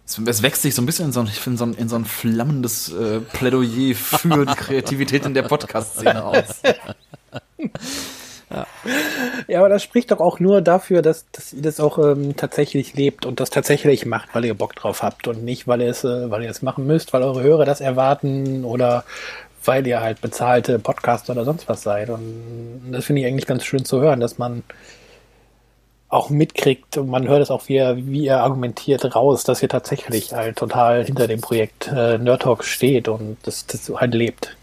[0.05, 1.95] es, es wächst sich so ein bisschen in so ein, in so ein, in so
[1.95, 6.61] ein flammendes äh, Plädoyer für die Kreativität in der Podcast-Szene aus.
[8.49, 8.67] Ja.
[9.47, 12.93] ja, aber das spricht doch auch nur dafür, dass, dass ihr das auch ähm, tatsächlich
[12.93, 16.03] lebt und das tatsächlich macht, weil ihr Bock drauf habt und nicht, weil ihr es,
[16.03, 19.05] äh, weil ihr es machen müsst, weil eure Hörer das erwarten oder
[19.65, 22.09] weil ihr halt bezahlte Podcaster oder sonst was seid.
[22.09, 24.63] Und das finde ich eigentlich ganz schön zu hören, dass man
[26.13, 29.69] auch mitkriegt und man hört es auch, wie er, wie er argumentiert raus, dass ihr
[29.69, 34.55] tatsächlich halt total hinter dem Projekt äh, Nerd Talk steht und das, das halt lebt.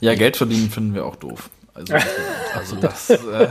[0.00, 1.50] Ja, Geld verdienen finden wir auch doof.
[1.74, 1.94] Also,
[2.54, 3.48] also das, äh,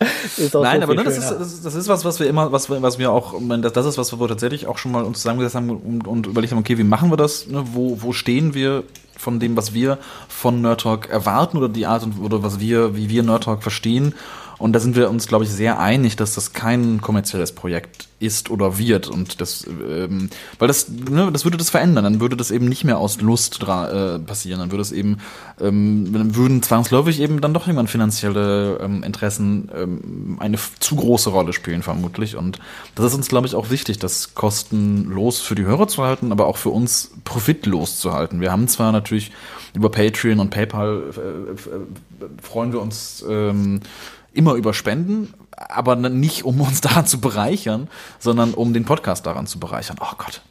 [0.00, 2.68] Nein, so aber ne, das, ist, das, ist, das ist was, was wir immer, was,
[2.68, 5.54] was wir auch, das, das ist was, wo wir tatsächlich auch schon mal uns zusammengesetzt
[5.54, 7.46] haben und, und überlegt haben, okay, wie machen wir das?
[7.46, 7.62] Ne?
[7.72, 8.84] Wo, wo stehen wir
[9.16, 12.96] von dem, was wir von Nerd Talk erwarten oder die Art und oder was wir,
[12.96, 14.14] wie wir Nerd Talk verstehen?
[14.58, 18.50] Und da sind wir uns, glaube ich, sehr einig, dass das kein kommerzielles Projekt ist
[18.50, 19.08] oder wird.
[19.08, 22.04] Und das, ähm, weil das, ne, das würde das verändern.
[22.04, 24.60] Dann würde das eben nicht mehr aus Lust äh, passieren.
[24.60, 25.18] Dann würde es eben,
[25.60, 31.52] ähm, würden zwangsläufig eben dann doch irgendwann finanzielle ähm, Interessen ähm, eine zu große Rolle
[31.52, 32.36] spielen, vermutlich.
[32.36, 32.58] Und
[32.94, 36.46] das ist uns, glaube ich, auch wichtig, das kostenlos für die Hörer zu halten, aber
[36.46, 38.40] auch für uns profitlos zu halten.
[38.40, 39.32] Wir haben zwar natürlich
[39.74, 43.80] über Patreon und PayPal äh, äh, freuen wir uns ähm,
[44.34, 49.46] immer über Spenden, aber nicht um uns daran zu bereichern, sondern um den Podcast daran
[49.46, 49.96] zu bereichern.
[50.00, 50.42] Oh Gott.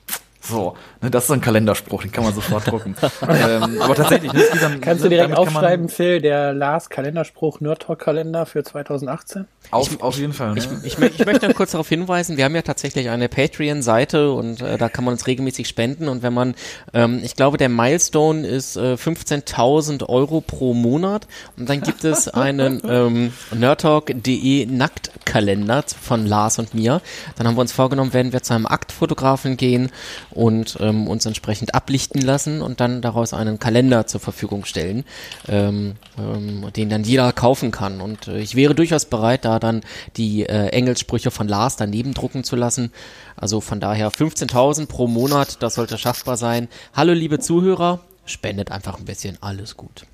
[0.46, 2.96] So, ne, das ist ein Kalenderspruch, den kann man sofort drucken.
[3.30, 8.00] ähm, aber tatsächlich, ne, dann, kannst du direkt aufschreiben, Phil, der Lars Kalenderspruch Nerd Talk
[8.00, 9.46] Kalender für 2018?
[9.72, 10.54] Auf, ich, auf jeden Fall.
[10.54, 10.60] Ne?
[10.84, 14.78] Ich, ich, ich, möchte kurz darauf hinweisen, wir haben ja tatsächlich eine Patreon-Seite und äh,
[14.78, 16.56] da kann man uns regelmäßig spenden und wenn man,
[16.94, 21.26] ähm, ich glaube, der Milestone ist äh, 15.000 Euro pro Monat
[21.58, 27.02] und dann gibt es einen ähm, nerdtalk.de Nacktkalender von Lars und mir.
[27.38, 29.90] Dann haben wir uns vorgenommen, werden wir zu einem Aktfotografen gehen
[30.34, 35.06] und ähm, uns entsprechend ablichten lassen und dann daraus einen Kalender zur Verfügung stellen,
[35.48, 38.02] ähm, ähm, den dann jeder kaufen kann.
[38.02, 39.82] Und äh, ich wäre durchaus bereit, da dann
[40.18, 42.92] die äh, Engelssprüche von Lars daneben drucken zu lassen.
[43.36, 46.68] Also von daher 15.000 pro Monat, das sollte schaffbar sein.
[46.94, 50.06] Hallo liebe Zuhörer, spendet einfach ein bisschen, alles gut.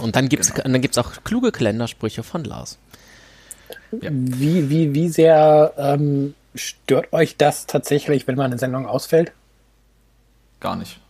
[0.00, 0.68] Und dann gibt's genau.
[0.68, 2.78] dann gibt's auch kluge Kalendersprüche von Lars.
[4.00, 4.10] Ja.
[4.12, 9.32] Wie, wie, wie sehr ähm, stört euch das tatsächlich, wenn mal eine Sendung ausfällt?
[10.60, 11.00] Gar nicht.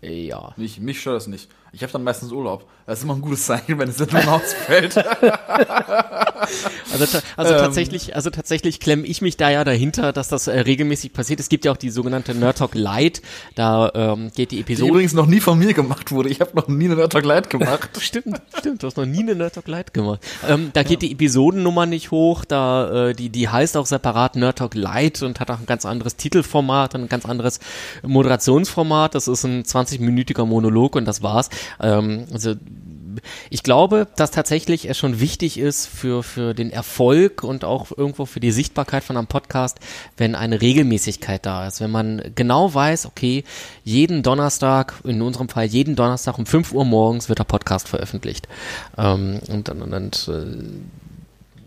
[0.00, 0.54] Ja.
[0.56, 1.50] Mich, mich stört das nicht.
[1.72, 2.66] Ich habe dann meistens Urlaub.
[2.86, 4.96] Das ist immer ein gutes Zeichen, wenn es Sendung ausfällt.
[6.92, 7.58] also, also ähm.
[7.58, 11.38] tatsächlich, also tatsächlich klemme ich mich da ja dahinter, dass das äh, regelmäßig passiert.
[11.38, 13.22] Es gibt ja auch die sogenannte Nerd Talk Light.
[13.54, 14.86] Da ähm, geht die Episode.
[14.86, 16.30] Die übrigens noch nie von mir gemacht wurde.
[16.30, 17.90] Ich habe noch nie eine Nerd Talk Light gemacht.
[18.00, 18.82] stimmt, stimmt.
[18.82, 20.20] Du hast noch nie eine Nerd Talk Light gemacht.
[20.48, 21.08] Ähm, da geht ja.
[21.08, 22.44] die Episodennummer nicht hoch.
[22.44, 25.86] Da äh, die die heißt auch separat Nerd Talk Light und hat auch ein ganz
[25.86, 27.60] anderes Titelformat und ein ganz anderes
[28.02, 29.14] Moderationsformat.
[29.14, 31.50] Das ist ein 20-minütiger Monolog und das war's.
[31.80, 32.54] Ähm, also
[33.50, 38.26] ich glaube, dass tatsächlich es schon wichtig ist für, für den Erfolg und auch irgendwo
[38.26, 39.78] für die Sichtbarkeit von einem Podcast,
[40.16, 41.80] wenn eine Regelmäßigkeit da ist.
[41.80, 43.44] Wenn man genau weiß, okay,
[43.84, 48.48] jeden Donnerstag, in unserem Fall jeden Donnerstag um 5 Uhr morgens wird der Podcast veröffentlicht.
[48.96, 50.99] Ähm, und, und, und äh,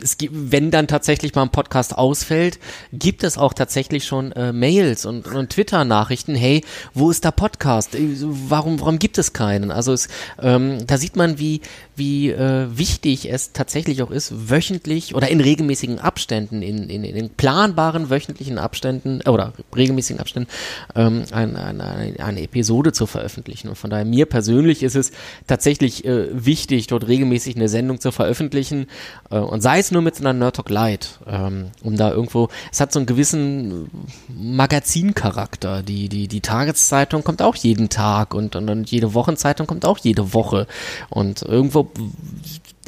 [0.02, 2.60] es gibt, wenn dann tatsächlich mal ein Podcast ausfällt,
[2.91, 6.64] gibt es auch tatsächlich schon äh, Mails und, und Twitter-Nachrichten, hey,
[6.94, 7.96] wo ist der Podcast?
[7.96, 9.72] Äh, warum, warum gibt es keinen?
[9.72, 10.08] Also es,
[10.41, 11.62] ähm, da sieht man, wie,
[11.96, 17.30] wie äh, wichtig es tatsächlich auch ist, wöchentlich oder in regelmäßigen Abständen, in, in, in
[17.30, 20.50] planbaren wöchentlichen Abständen äh, oder regelmäßigen Abständen
[20.96, 23.70] ähm, ein, ein, eine, Episode zu veröffentlichen.
[23.70, 25.12] Und von daher mir persönlich ist es
[25.48, 28.88] tatsächlich äh, wichtig, dort regelmäßig eine Sendung zu veröffentlichen
[29.30, 32.80] äh, und sei es nur mit einer Nerd Talk Light, ähm, um da irgendwo, es
[32.80, 33.89] hat so einen gewissen
[34.30, 35.84] Magazincharakter.
[35.84, 40.00] Die, die, die Tageszeitung kommt auch jeden Tag und, und, und jede Wochenzeitung kommt auch
[40.00, 40.68] jede Woche.
[41.10, 41.83] Und irgendwo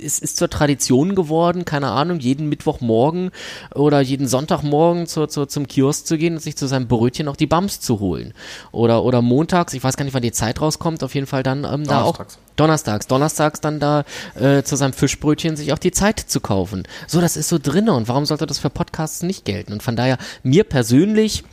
[0.04, 3.32] es ist zur Tradition geworden, keine Ahnung, jeden Mittwochmorgen
[3.74, 7.36] oder jeden Sonntagmorgen zu, zu, zum Kiosk zu gehen und sich zu seinem Brötchen auch
[7.36, 8.34] die Bums zu holen.
[8.72, 11.64] Oder, oder montags, ich weiß gar nicht, wann die Zeit rauskommt, auf jeden Fall dann
[11.64, 12.20] ähm, da auch.
[12.56, 13.08] Donnerstags.
[13.08, 16.84] Donnerstags dann da äh, zu seinem Fischbrötchen sich auch die Zeit zu kaufen.
[17.08, 19.74] So, das ist so drinne und warum sollte das für Podcasts nicht gelten?
[19.74, 21.43] Und von daher, mir persönlich,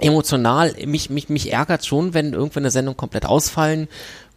[0.00, 3.88] emotional, mich, mich, mich ärgert schon, wenn irgendwann eine Sendung komplett ausfallen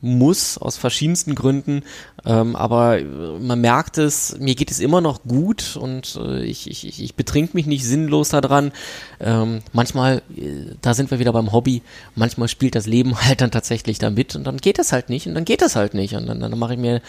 [0.02, 1.84] muss, aus verschiedensten Gründen.
[2.26, 6.70] Ähm, aber äh, man merkt es, mir geht es immer noch gut und äh, ich,
[6.70, 8.72] ich, ich betrink mich nicht sinnlos daran.
[9.20, 11.82] Ähm, manchmal, äh, da sind wir wieder beim Hobby,
[12.16, 15.28] manchmal spielt das Leben halt dann tatsächlich da mit und dann geht es halt nicht
[15.28, 16.16] und dann geht es halt nicht.
[16.16, 17.02] Und dann, dann mache ich mir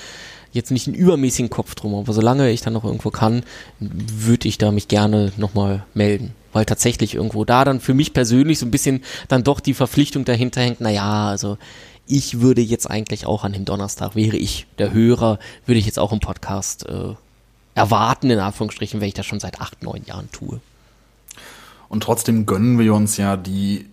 [0.52, 3.42] jetzt nicht einen übermäßigen Kopf drum, aber solange ich dann noch irgendwo kann,
[3.80, 6.34] würde ich da mich gerne nochmal melden.
[6.52, 10.26] Weil tatsächlich irgendwo da dann für mich persönlich so ein bisschen dann doch die Verpflichtung
[10.26, 11.56] dahinter hängt, naja, also
[12.06, 15.98] ich würde jetzt eigentlich auch an dem Donnerstag, wäre ich der Hörer, würde ich jetzt
[15.98, 17.14] auch im Podcast äh,
[17.74, 20.60] erwarten, in Anführungsstrichen, wenn ich das schon seit acht, neun Jahren tue.
[21.88, 23.86] Und trotzdem gönnen wir uns ja die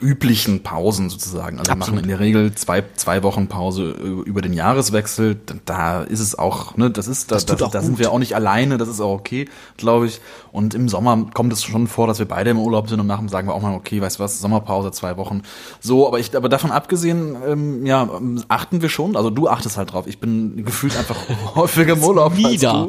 [0.00, 1.58] üblichen Pausen sozusagen.
[1.58, 5.40] Also wir machen in der Regel zwei, zwei Wochen Pause über den Jahreswechsel.
[5.64, 8.18] Da ist es auch, ne, das ist, da, Das tut da, da sind wir auch
[8.18, 10.20] nicht alleine, das ist auch okay, glaube ich.
[10.52, 13.28] Und im Sommer kommt es schon vor, dass wir beide im Urlaub sind und nachher
[13.28, 15.42] sagen wir auch mal, okay, weißt du was, Sommerpause, zwei Wochen.
[15.80, 19.76] So, aber ich, aber davon abgesehen, ähm, ja, ähm, achten wir schon, also du achtest
[19.76, 20.06] halt drauf.
[20.06, 21.16] Ich bin gefühlt einfach
[21.54, 22.34] häufiger im Urlaub.
[22.34, 22.88] Nie als da.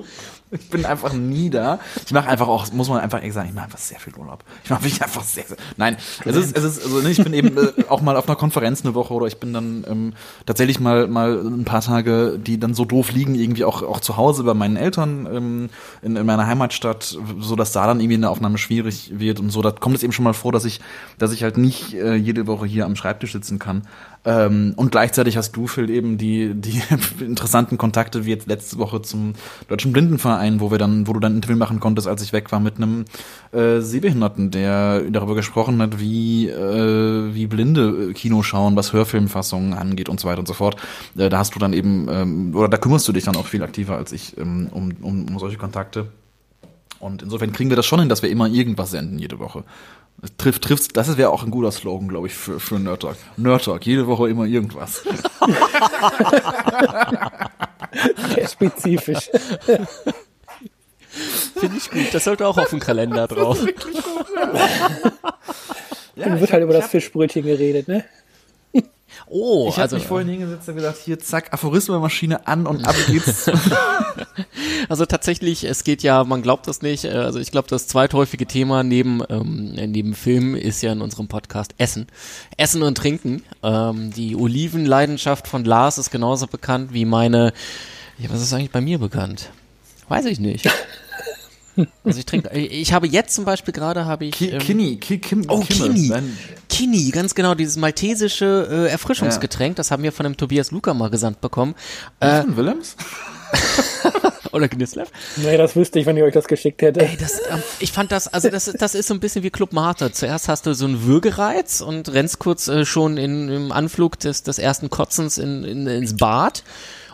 [0.53, 1.79] Ich bin einfach nie da.
[2.05, 4.43] Ich mache einfach auch, muss man einfach ehrlich sagen, ich mache einfach sehr viel Urlaub.
[4.63, 5.57] Ich mache wirklich einfach sehr, sehr.
[5.77, 8.85] Nein, es ist, es ist, also ich bin eben äh, auch mal auf einer Konferenz
[8.85, 10.13] eine Woche oder ich bin dann ähm,
[10.45, 14.17] tatsächlich mal mal ein paar Tage, die dann so doof liegen, irgendwie auch auch zu
[14.17, 15.69] Hause bei meinen Eltern ähm,
[16.01, 19.61] in, in meiner Heimatstadt, so dass da dann irgendwie eine Aufnahme schwierig wird und so.
[19.61, 20.81] Da kommt es eben schon mal vor, dass ich,
[21.17, 23.83] dass ich halt nicht äh, jede Woche hier am Schreibtisch sitzen kann.
[24.25, 26.81] Ähm, und gleichzeitig hast du, Phil, eben die, die
[27.19, 29.33] interessanten Kontakte, wie jetzt letzte Woche zum
[29.67, 32.51] Deutschen Blindenverein, wo wir dann, wo du dann ein Interview machen konntest, als ich weg
[32.51, 33.05] war, mit einem
[33.51, 39.73] äh, Sehbehinderten, der darüber gesprochen hat, wie, äh, wie Blinde äh, Kino schauen, was Hörfilmfassungen
[39.73, 40.77] angeht und so weiter und so fort.
[41.17, 43.63] Äh, da hast du dann eben, ähm, oder da kümmerst du dich dann auch viel
[43.63, 46.07] aktiver als ich ähm, um, um, um solche Kontakte.
[46.99, 49.65] Und insofern kriegen wir das schon hin, dass wir immer irgendwas senden jede Woche.
[50.37, 53.17] Triff, triffst, das wäre auch ein guter Slogan, glaube ich, für, für Nerd Talk.
[53.35, 55.03] Nerd Talk, jede Woche immer irgendwas.
[58.33, 59.29] Sehr spezifisch.
[61.55, 62.13] Finde ich gut.
[62.13, 63.59] Das sollte auch auf dem Kalender drauf.
[66.15, 68.05] Dann wird halt über das Fischbrötchen geredet, ne?
[69.27, 72.95] Oh, Ich habe also, mich vorhin hingesetzt und gedacht, hier, zack, Aphorismenmaschine an und ab
[73.07, 73.49] geht's.
[74.89, 78.45] also tatsächlich, es geht ja, man glaubt das nicht, äh, also ich glaube, das zweithäufige
[78.45, 82.07] Thema neben, ähm, neben Film ist ja in unserem Podcast Essen.
[82.57, 83.43] Essen und Trinken.
[83.63, 87.53] Ähm, die Olivenleidenschaft von Lars ist genauso bekannt wie meine,
[88.17, 89.49] ja, was ist eigentlich bei mir bekannt?
[90.09, 90.69] Weiß ich nicht.
[92.03, 94.39] Also ich trinke, ich habe jetzt zum Beispiel gerade, habe ich...
[94.41, 95.61] Ähm, Kinny, Ki Kim, Oh.
[95.61, 96.11] Kini.
[96.69, 101.09] Kini, ganz genau, dieses maltesische äh, Erfrischungsgetränk, das haben wir von dem Tobias Luca mal
[101.09, 101.75] gesandt bekommen.
[102.19, 102.95] Äh, von Willems?
[104.51, 105.09] oder Gnislev.
[105.37, 107.01] Nee, das wüsste ich, wenn ich euch das geschickt hätte.
[107.01, 109.73] Ey, das, ähm, ich fand das, also das, das ist so ein bisschen wie Club
[109.73, 110.11] Mate.
[110.11, 114.43] Zuerst hast du so einen Würgereiz und rennst kurz äh, schon in, im Anflug des,
[114.43, 116.63] des ersten Kotzens in, in, ins Bad.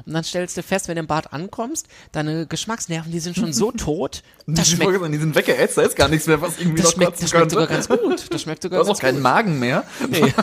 [0.05, 3.53] Und dann stellst du fest, wenn du im Bad ankommst, deine Geschmacksnerven, die sind schon
[3.53, 4.23] so tot.
[4.47, 6.85] Das Die schmeckt, Folge- die sind weggeätzt, da ist gar nichts mehr, was irgendwie das
[6.91, 8.25] noch schmeckt, das schmeckt sogar ganz gut.
[8.31, 9.23] Das schmeckt Du sogar hast ganz auch keinen gut.
[9.23, 9.83] Magen mehr.
[10.09, 10.33] Nee.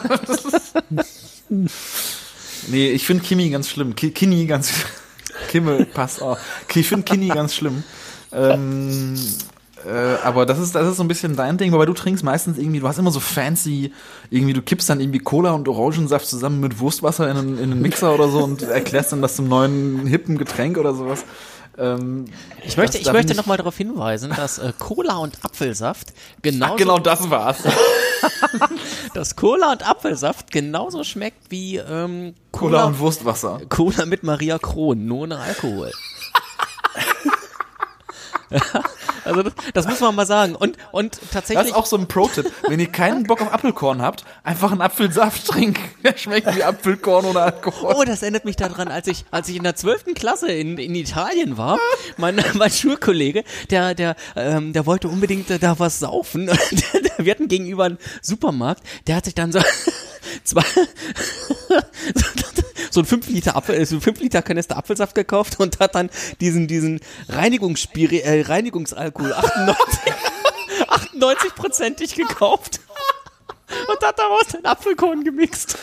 [2.68, 3.94] Nee, ich finde Kimi ganz schlimm.
[3.94, 4.72] Ki Kini ganz
[5.48, 6.38] Kimme passt auch.
[6.74, 7.84] Ich finde Kini ganz schlimm.
[8.32, 9.14] Ähm,
[9.86, 12.58] äh, aber das ist, das ist so ein bisschen dein Ding, wobei du trinkst meistens
[12.58, 13.92] irgendwie, du hast immer so fancy,
[14.30, 17.82] irgendwie, du kippst dann irgendwie Cola und Orangensaft zusammen mit Wurstwasser in einen, in einen
[17.82, 21.24] Mixer oder so und erklärst dann das zum neuen hippen Getränk oder sowas.
[21.78, 22.24] Ähm,
[22.64, 26.76] Ich möchte, das- ich möchte nochmal darauf hinweisen, dass äh, Cola und Apfelsaft genauso, Ach,
[26.78, 27.58] genau das war's.
[29.14, 33.60] dass Cola und Apfelsaft genauso schmeckt wie ähm, Cola und Wurstwasser.
[33.68, 35.92] Cola mit Maria Kron, nur ohne Alkohol.
[39.24, 40.54] also das, das muss man mal sagen.
[40.54, 41.68] Und, und Das tatsächlich.
[41.68, 42.50] ist auch so ein Pro-Tipp.
[42.68, 45.82] Wenn ihr keinen Bock auf Apfelkorn habt, einfach einen Apfelsaft trinken.
[46.04, 47.94] Der schmeckt wie Apfelkorn ohne Alkohol.
[47.96, 50.94] Oh, das erinnert mich daran, als ich, als ich in der zwölften Klasse in, in
[50.94, 51.78] Italien war,
[52.16, 56.50] mein, mein Schulkollege, der, der, ähm, der wollte unbedingt äh, da was saufen.
[57.18, 59.60] Wir hatten gegenüber einen Supermarkt, der hat sich dann so
[60.44, 60.62] zwei,
[62.96, 66.10] so ein 5 Liter Apfel, so ein 5 Liter Kanister Apfelsaft gekauft und hat dann
[66.40, 70.14] diesen, diesen Reinigungsspiri, äh, Reinigungsalkohol 98,
[71.14, 72.80] 98-prozentig gekauft.
[73.88, 75.78] Und hat daraus den Apfelkorn gemixt.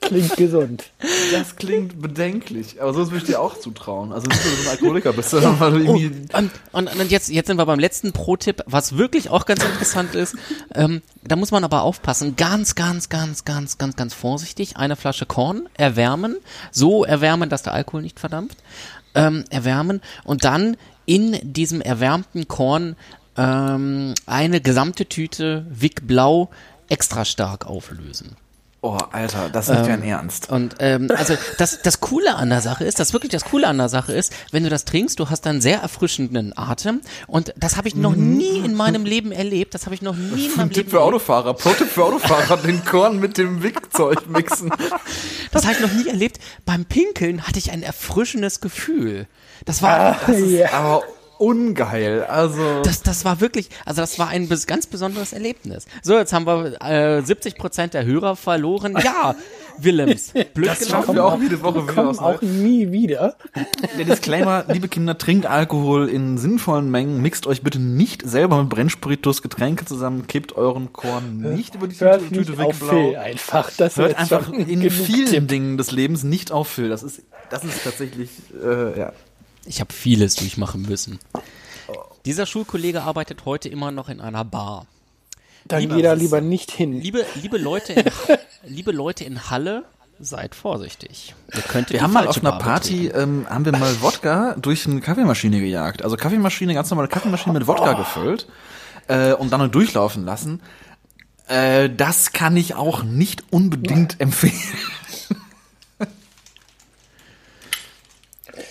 [0.00, 0.84] Klingt gesund.
[1.32, 2.80] Das klingt bedenklich.
[2.80, 4.12] Aber so würde ich dir auch zutrauen.
[4.12, 6.36] Also nicht, weil du so ein Alkoholiker bist, sondern weil du irgendwie...
[6.36, 10.14] Und, und, und jetzt, jetzt sind wir beim letzten Pro-Tipp, was wirklich auch ganz interessant
[10.14, 10.36] ist.
[10.74, 12.36] Ähm, da muss man aber aufpassen.
[12.36, 14.76] Ganz, ganz, ganz, ganz, ganz, ganz vorsichtig.
[14.76, 16.36] Eine Flasche Korn erwärmen.
[16.70, 18.58] So erwärmen, dass der Alkohol nicht verdampft.
[19.14, 20.00] Ähm, erwärmen.
[20.24, 20.76] Und dann
[21.06, 22.96] in diesem erwärmten Korn
[23.36, 26.50] ähm, eine gesamte Tüte Wick Blau
[26.88, 28.36] extra stark auflösen.
[28.84, 30.50] Oh, Alter, das ist nicht dein Ernst.
[30.50, 33.78] Und ähm, also das, das Coole an der Sache ist, das wirklich das Coole an
[33.78, 37.76] der Sache ist, wenn du das trinkst, du hast einen sehr erfrischenden Atem und das
[37.76, 39.74] habe ich noch nie in meinem Leben erlebt.
[39.74, 41.54] Das habe ich noch nie in meinem Tipp Leben für Autofahrer.
[41.54, 42.56] Pro-Tipp für Autofahrer.
[42.56, 44.72] den Korn mit dem Wickzeug mixen.
[45.52, 46.40] Das habe ich noch nie erlebt.
[46.64, 49.28] Beim Pinkeln hatte ich ein erfrischendes Gefühl.
[49.64, 50.72] Das war Ah, ja.
[50.72, 51.04] Aber
[51.42, 52.24] ungeil.
[52.24, 52.82] Also...
[52.82, 55.86] das, das war wirklich, also das war ein ganz besonderes Erlebnis.
[56.02, 58.96] So, jetzt haben wir äh, 70 Prozent der Hörer verloren.
[59.02, 59.34] Ja,
[59.78, 60.32] Willems.
[60.32, 60.86] Blöd Das gelaufen.
[60.88, 62.18] schaffen wir auch jede Woche Wir wieder aus.
[62.18, 63.36] auch nie wieder.
[63.98, 68.68] Der Disclaimer, liebe Kinder, trinkt Alkohol in sinnvollen Mengen, mixt euch bitte nicht selber mit
[68.68, 73.10] Brennspiritus Getränke zusammen, kippt euren Korn nicht über die Hört Tüte, Tüte auf weg, Phil
[73.12, 73.20] blau.
[73.20, 73.70] einfach.
[73.76, 75.48] Das Hört einfach in vielen Tipp.
[75.48, 76.88] Dingen des Lebens nicht auf Phil.
[76.90, 78.30] Das ist, das ist tatsächlich,
[78.62, 79.12] äh, ja.
[79.66, 81.18] Ich habe vieles durchmachen müssen.
[82.24, 84.86] Dieser Schulkollege arbeitet heute immer noch in einer Bar.
[85.66, 87.00] Dann Lieber- geht er lieber nicht hin.
[87.00, 88.04] Liebe, liebe Leute, in,
[88.64, 89.84] liebe Leute in Halle,
[90.18, 91.34] seid vorsichtig.
[91.88, 96.02] Wir haben mal auf einer Party, ähm, haben wir mal Wodka durch eine Kaffeemaschine gejagt.
[96.02, 98.46] Also Kaffeemaschine, ganz normale Kaffeemaschine mit Wodka gefüllt
[99.08, 100.60] äh, und dann durchlaufen lassen.
[101.48, 104.54] Äh, das kann ich auch nicht unbedingt empfehlen.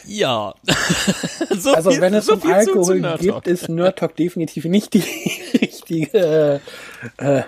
[0.05, 0.53] Ja.
[1.57, 4.65] so Also viel- wenn es so um zu- Alkohol zu gibt, ist Nerd Talk definitiv
[4.65, 5.03] nicht die
[5.61, 6.61] richtige,
[7.17, 7.43] äh, äh,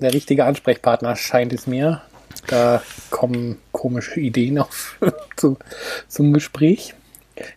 [0.00, 2.02] der richtige Ansprechpartner, scheint es mir.
[2.46, 4.96] Da kommen komische Ideen auf
[5.36, 5.56] zu,
[6.08, 6.94] zum Gespräch.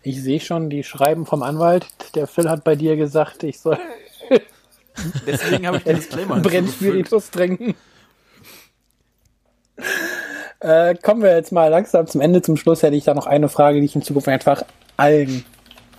[0.03, 1.87] Ich sehe schon die Schreiben vom Anwalt.
[2.15, 3.77] Der Phil hat bei dir gesagt, ich soll
[5.25, 6.39] Deswegen habe ich den Disclaimer.
[6.41, 7.75] Brennspiritus trinken.
[10.61, 12.41] Äh, kommen wir jetzt mal langsam zum Ende.
[12.41, 14.63] Zum Schluss hätte ich da noch eine Frage, die ich in Zukunft einfach
[14.95, 15.43] allen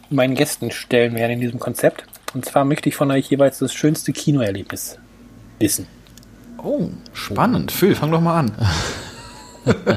[0.09, 2.05] meinen Gästen stellen werde in diesem Konzept.
[2.33, 4.99] Und zwar möchte ich von euch jeweils das schönste Kinoerlebnis
[5.59, 5.87] wissen.
[6.63, 7.73] Oh, spannend.
[7.73, 8.53] Phil, fang doch mal an.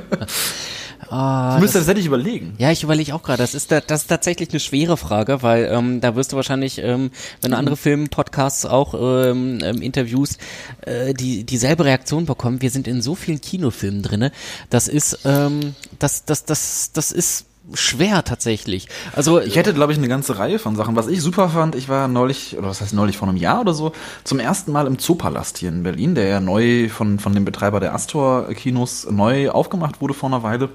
[1.16, 2.55] Ah, müsste tatsächlich überlegen.
[2.57, 3.41] Ja, ich überlege auch gerade.
[3.41, 6.80] Das ist da, das ist tatsächlich eine schwere Frage, weil ähm, da wirst du wahrscheinlich,
[6.80, 7.09] ähm,
[7.41, 10.38] wenn du andere Filmpodcasts auch ähm, ähm, Interviews,
[10.82, 12.61] äh, die dieselbe Reaktion bekommen.
[12.61, 14.34] Wir sind in so vielen Kinofilmen drinne.
[14.70, 18.89] Das ist, ähm, das, das, das, das ist schwer tatsächlich.
[19.13, 20.97] Also Ich hätte, glaube ich, eine ganze Reihe von Sachen.
[20.97, 23.74] Was ich super fand, ich war neulich, oder was heißt neulich, vor einem Jahr oder
[23.74, 23.93] so,
[24.26, 27.80] zum ersten Mal im Zoopalast hier in Berlin, der ja neu von, von dem Betreiber
[27.80, 30.70] der Astor-Kinos neu aufgemacht wurde vor einer Weile.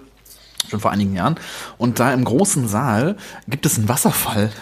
[0.68, 1.36] Schon vor einigen Jahren.
[1.78, 3.16] Und da im großen Saal
[3.48, 4.52] gibt es einen Wasserfall.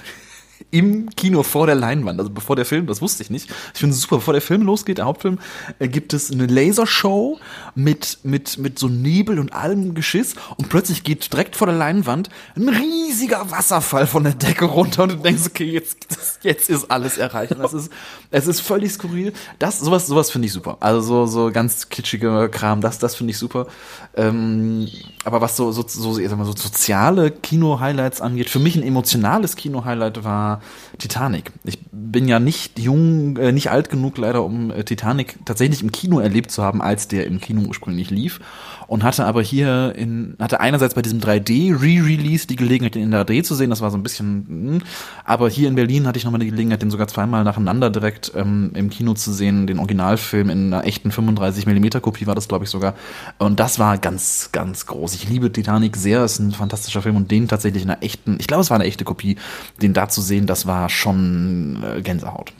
[0.70, 3.50] Im Kino vor der Leinwand, also bevor der Film, das wusste ich nicht.
[3.72, 5.38] Ich finde es super, bevor der Film losgeht, der Hauptfilm,
[5.78, 7.38] äh, gibt es eine Lasershow
[7.74, 12.28] mit, mit, mit so Nebel und allem Geschiss und plötzlich geht direkt vor der Leinwand
[12.56, 15.96] ein riesiger Wasserfall von der Decke runter und du denkst, okay, jetzt,
[16.42, 17.52] jetzt ist alles erreicht.
[17.52, 17.92] Und das ist,
[18.30, 19.32] es ist völlig skurril.
[19.58, 20.78] Das, sowas, sowas finde ich super.
[20.80, 23.66] Also so, so ganz kitschiger Kram, das, das finde ich super.
[24.16, 24.88] Ähm,
[25.24, 28.82] aber was so, so, so, ich sag mal, so soziale Kino-Highlights angeht, für mich ein
[28.82, 30.47] emotionales Kino-Highlight war
[30.98, 31.52] Titanic.
[31.64, 35.92] Ich bin ja nicht jung, äh, nicht alt genug leider, um äh, Titanic tatsächlich im
[35.92, 38.40] Kino erlebt zu haben, als der im Kino ursprünglich lief.
[38.88, 43.42] Und hatte aber hier in, hatte einerseits bei diesem 3D-Re-Release die Gelegenheit, den in 3D
[43.42, 43.68] zu sehen.
[43.68, 44.78] Das war so ein bisschen, mh.
[45.24, 48.70] aber hier in Berlin hatte ich nochmal die Gelegenheit, den sogar zweimal nacheinander direkt ähm,
[48.74, 49.66] im Kino zu sehen.
[49.66, 52.94] Den Originalfilm in einer echten 35mm Kopie war das, glaube ich, sogar.
[53.38, 55.14] Und das war ganz, ganz groß.
[55.14, 56.24] Ich liebe Titanic sehr.
[56.24, 58.88] Ist ein fantastischer Film und den tatsächlich in einer echten, ich glaube, es war eine
[58.88, 59.36] echte Kopie,
[59.82, 62.54] den da zu sehen, das war schon äh, Gänsehaut.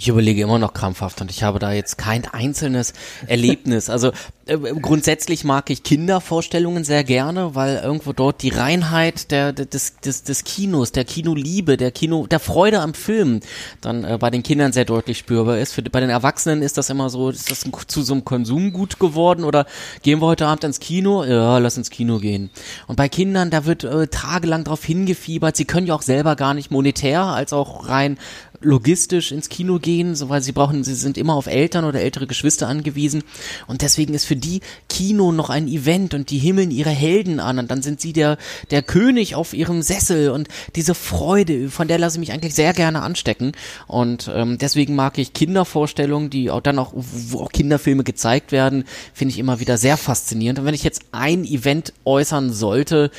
[0.00, 2.92] Ich überlege immer noch krampfhaft und ich habe da jetzt kein einzelnes
[3.26, 3.90] Erlebnis.
[3.90, 4.12] Also
[4.46, 10.22] äh, grundsätzlich mag ich Kindervorstellungen sehr gerne, weil irgendwo dort die Reinheit der, des, des,
[10.22, 13.40] des Kinos, der Kinoliebe, der Kino, der Freude am Film
[13.80, 15.72] dann äh, bei den Kindern sehr deutlich spürbar ist.
[15.72, 19.00] Für, bei den Erwachsenen ist das immer so, ist das ein, zu so einem Konsumgut
[19.00, 19.66] geworden oder
[20.02, 21.24] gehen wir heute Abend ins Kino?
[21.24, 22.50] Ja, lass ins Kino gehen.
[22.86, 25.56] Und bei Kindern, da wird äh, tagelang drauf hingefiebert.
[25.56, 28.16] Sie können ja auch selber gar nicht monetär als auch rein
[28.60, 32.26] logistisch ins Kino gehen, so weil sie brauchen, sie sind immer auf Eltern oder ältere
[32.26, 33.22] Geschwister angewiesen.
[33.66, 37.58] Und deswegen ist für die Kino noch ein Event und die himmeln ihre Helden an
[37.58, 38.36] und dann sind sie der
[38.70, 40.30] der König auf ihrem Sessel.
[40.30, 43.52] Und diese Freude, von der lasse ich mich eigentlich sehr gerne anstecken.
[43.86, 48.84] Und ähm, deswegen mag ich Kindervorstellungen, die auch dann auch wo auch Kinderfilme gezeigt werden,
[49.12, 50.58] finde ich immer wieder sehr faszinierend.
[50.58, 53.10] Und wenn ich jetzt ein Event äußern sollte,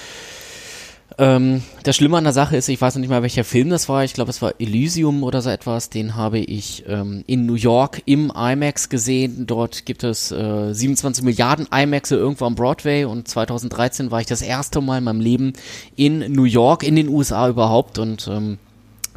[1.19, 3.89] ähm, das Schlimme an der Sache ist, ich weiß noch nicht mal, welcher Film das
[3.89, 4.05] war.
[4.05, 5.89] Ich glaube, es war Elysium oder so etwas.
[5.89, 9.45] Den habe ich ähm, in New York im IMAX gesehen.
[9.45, 14.41] Dort gibt es äh, 27 Milliarden IMAXe irgendwo am Broadway und 2013 war ich das
[14.41, 15.53] erste Mal in meinem Leben
[15.97, 18.57] in New York, in den USA überhaupt und ähm,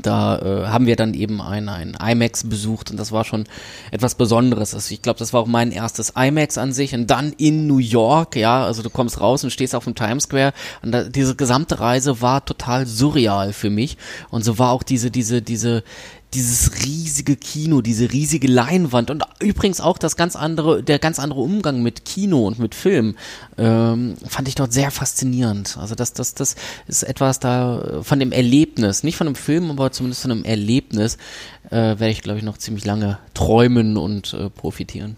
[0.00, 3.44] da äh, haben wir dann eben ein, ein IMAX besucht und das war schon
[3.90, 4.74] etwas Besonderes.
[4.74, 7.78] Also ich glaube, das war auch mein erstes IMAX an sich und dann in New
[7.78, 11.36] York, ja, also du kommst raus und stehst auf dem Times Square und da, diese
[11.36, 13.96] gesamte Reise war total surreal für mich
[14.30, 15.82] und so war auch diese, diese, diese,
[16.34, 21.40] dieses riesige Kino, diese riesige Leinwand und übrigens auch das ganz andere, der ganz andere
[21.40, 23.16] Umgang mit Kino und mit Film
[23.58, 25.76] ähm, fand ich dort sehr faszinierend.
[25.78, 26.56] Also das, das, das
[26.86, 30.44] ist etwas da äh, von dem Erlebnis, nicht von einem Film, aber zumindest von einem
[30.44, 31.18] Erlebnis
[31.70, 35.16] äh, werde ich, glaube ich, noch ziemlich lange träumen und äh, profitieren.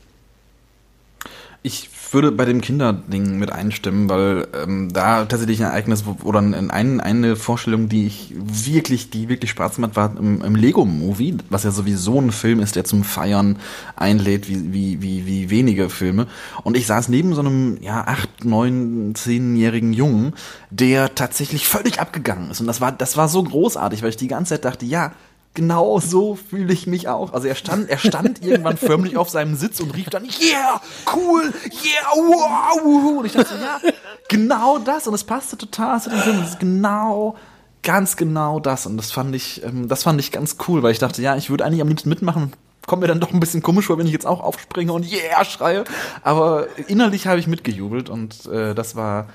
[1.66, 6.70] Ich würde bei dem Kinderding mit einstimmen, weil ähm, da tatsächlich ein Ereignis oder ein,
[6.70, 11.64] ein, eine Vorstellung, die ich wirklich, die wirklich Spaß gemacht war im, im Lego-Movie, was
[11.64, 13.56] ja sowieso ein Film ist, der zum Feiern
[13.96, 16.26] einlädt, wie, wie, wie, wie wenige Filme.
[16.64, 20.34] Und ich saß neben so einem ja acht, neun, zehnjährigen Jungen,
[20.68, 22.60] der tatsächlich völlig abgegangen ist.
[22.60, 25.12] Und das war, das war so großartig, weil ich die ganze Zeit dachte, ja,
[25.55, 27.32] genau so fühle ich mich auch.
[27.32, 30.80] Also er stand, er stand irgendwann förmlich auf seinem Sitz und rief dann, yeah,
[31.14, 33.18] cool, yeah, wow.
[33.18, 33.90] Und ich dachte, ja,
[34.28, 35.07] genau das.
[35.07, 36.40] Und es passte total zu dem Film.
[36.40, 37.36] Das ist genau,
[37.82, 38.86] ganz genau das.
[38.86, 41.50] Und das fand ich, ähm, das fand ich ganz cool, weil ich dachte, ja, ich
[41.50, 42.52] würde eigentlich am liebsten mitmachen.
[42.86, 45.42] Kommt mir dann doch ein bisschen komisch vor, wenn ich jetzt auch aufspringe und yeah
[45.44, 45.84] schreie.
[46.22, 49.28] Aber innerlich habe ich mitgejubelt und äh, das war,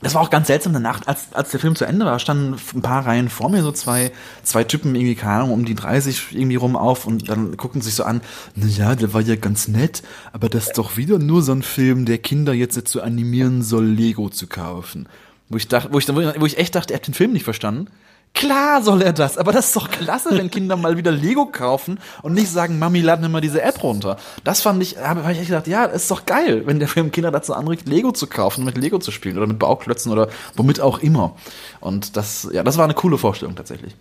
[0.00, 2.82] das war auch ganz seltsam danach, als, als der Film zu Ende war, standen ein
[2.82, 6.56] paar Reihen vor mir so zwei, zwei Typen irgendwie, keine Ahnung, um die 30 irgendwie
[6.56, 8.20] rum auf und dann gucken sich so an,
[8.54, 11.62] na ja, der war ja ganz nett, aber das ist doch wieder nur so ein
[11.62, 15.08] Film, der Kinder jetzt dazu animieren soll, Lego zu kaufen.
[15.48, 17.88] Wo ich dachte, wo ich, wo ich echt dachte, er hat den Film nicht verstanden.
[18.34, 22.00] Klar soll er das, aber das ist doch klasse, wenn Kinder mal wieder Lego kaufen
[22.20, 24.16] und nicht sagen, Mami, lad mir mal diese App runter.
[24.42, 27.12] Das fand ich, habe hab ich echt gedacht, ja, ist doch geil, wenn der Film
[27.12, 30.80] Kinder dazu anregt, Lego zu kaufen, mit Lego zu spielen oder mit Bauklötzen oder womit
[30.80, 31.36] auch immer.
[31.78, 33.94] Und das, ja, das war eine coole Vorstellung tatsächlich.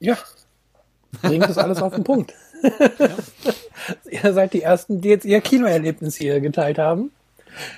[0.00, 0.18] Ja,
[1.22, 2.34] bringt das alles auf den Punkt.
[2.62, 3.08] ja.
[4.10, 7.12] ihr seid die Ersten, die jetzt ihr Kinoerlebnis hier geteilt haben.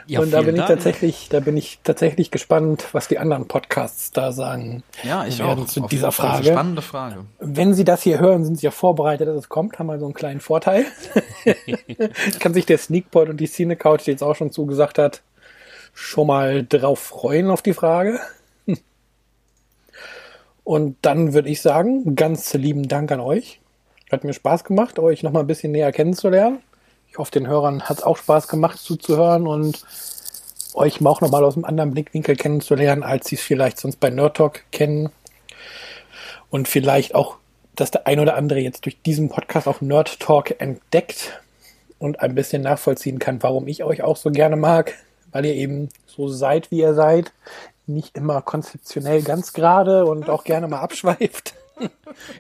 [0.07, 0.69] Ja, und da bin ich Dank.
[0.69, 4.83] tatsächlich, da bin ich tatsächlich gespannt, was die anderen Podcasts da sagen.
[5.03, 5.67] Ja, ich auch.
[5.67, 6.49] Zu dieser Frage.
[6.49, 7.25] Spannende Frage.
[7.39, 10.07] Wenn Sie das hier hören, sind Sie ja vorbereitet, dass es kommt, haben wir so
[10.07, 10.87] einen kleinen Vorteil.
[12.41, 15.23] Kann sich der Sneakpot und die Cine Couch, die jetzt auch schon zugesagt hat,
[15.95, 18.21] schon mal drauf freuen auf die Frage.
[20.69, 23.59] Und dann würde ich sagen, ganz lieben Dank an euch.
[24.13, 26.59] Hat mir Spaß gemacht, euch noch mal ein bisschen näher kennenzulernen.
[27.11, 29.85] Ich hoffe, den Hörern hat es auch Spaß gemacht zuzuhören und
[30.75, 34.37] euch auch nochmal aus einem anderen Blickwinkel kennenzulernen, als sie es vielleicht sonst bei Nerd
[34.37, 35.11] Talk kennen.
[36.51, 37.37] Und vielleicht auch,
[37.75, 41.41] dass der ein oder andere jetzt durch diesen Podcast auch Nerd Talk entdeckt
[41.99, 44.95] und ein bisschen nachvollziehen kann, warum ich euch auch so gerne mag,
[45.33, 47.33] weil ihr eben so seid, wie ihr seid,
[47.87, 51.55] nicht immer konzeptionell ganz gerade und auch gerne mal abschweift.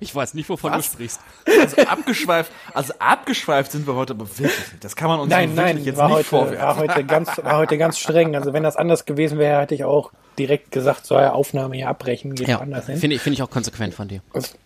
[0.00, 0.86] Ich weiß nicht, wovon Was?
[0.86, 1.20] du sprichst.
[1.60, 4.52] Also abgeschweift, also abgeschweift sind wir heute aber wirklich.
[4.80, 6.66] Das kann man uns nein, nein, jetzt war nicht heute, vorwerfen.
[6.66, 8.34] War heute, ganz, war heute ganz streng.
[8.34, 11.88] Also wenn das anders gewesen wäre, hätte ich auch direkt gesagt, soll ja Aufnahme hier
[11.88, 12.96] abbrechen, geht ja, anders hin.
[12.96, 14.20] Finde ich, find ich auch konsequent von dir.
[14.32, 14.56] Das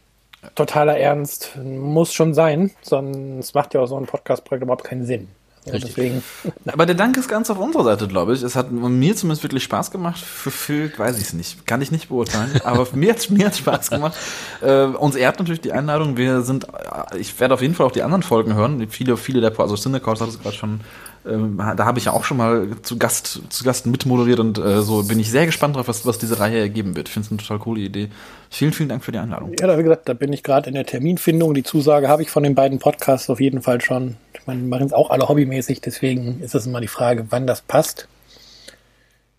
[0.55, 5.29] totaler Ernst muss schon sein, sonst macht ja auch so ein Podcast-Projekt überhaupt keinen Sinn.
[5.65, 6.25] Ja, deswegen.
[6.67, 8.43] Aber der Dank ist ganz auf unserer Seite, glaube ich.
[8.43, 10.21] Es hat mir zumindest wirklich Spaß gemacht.
[10.21, 11.67] Für Phil weiß ich es nicht.
[11.67, 12.51] Kann ich nicht beurteilen.
[12.65, 14.17] Aber mir hat mir hat's Spaß gemacht.
[14.61, 16.17] Äh, uns ehrt natürlich die Einladung.
[16.17, 18.89] Wir sind, äh, ich werde auf jeden Fall auch die anderen Folgen hören.
[18.89, 20.81] Viele, viele der, also Cinecast hat es gerade schon
[21.27, 24.83] ähm, da habe ich ja auch schon mal zu Gast, zu Gast mitmoderiert und äh,
[24.83, 27.09] so bin ich sehr gespannt drauf, was, was diese Reihe ergeben wird.
[27.09, 28.09] Ich finde es eine total coole Idee.
[28.51, 29.53] Vielen, vielen Dank für die Einladung.
[29.59, 31.55] Ja, wie gesagt, da bin ich gerade in der Terminfindung.
[31.55, 34.16] Die Zusage habe ich von den beiden Podcasts auf jeden Fall schon.
[34.35, 37.62] Ich meine, machen es auch alle hobbymäßig, deswegen ist es immer die Frage, wann das
[37.62, 38.09] passt.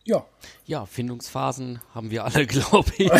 [0.05, 0.23] Ja.
[0.65, 3.11] Ja, Findungsphasen haben wir alle, glaube ich.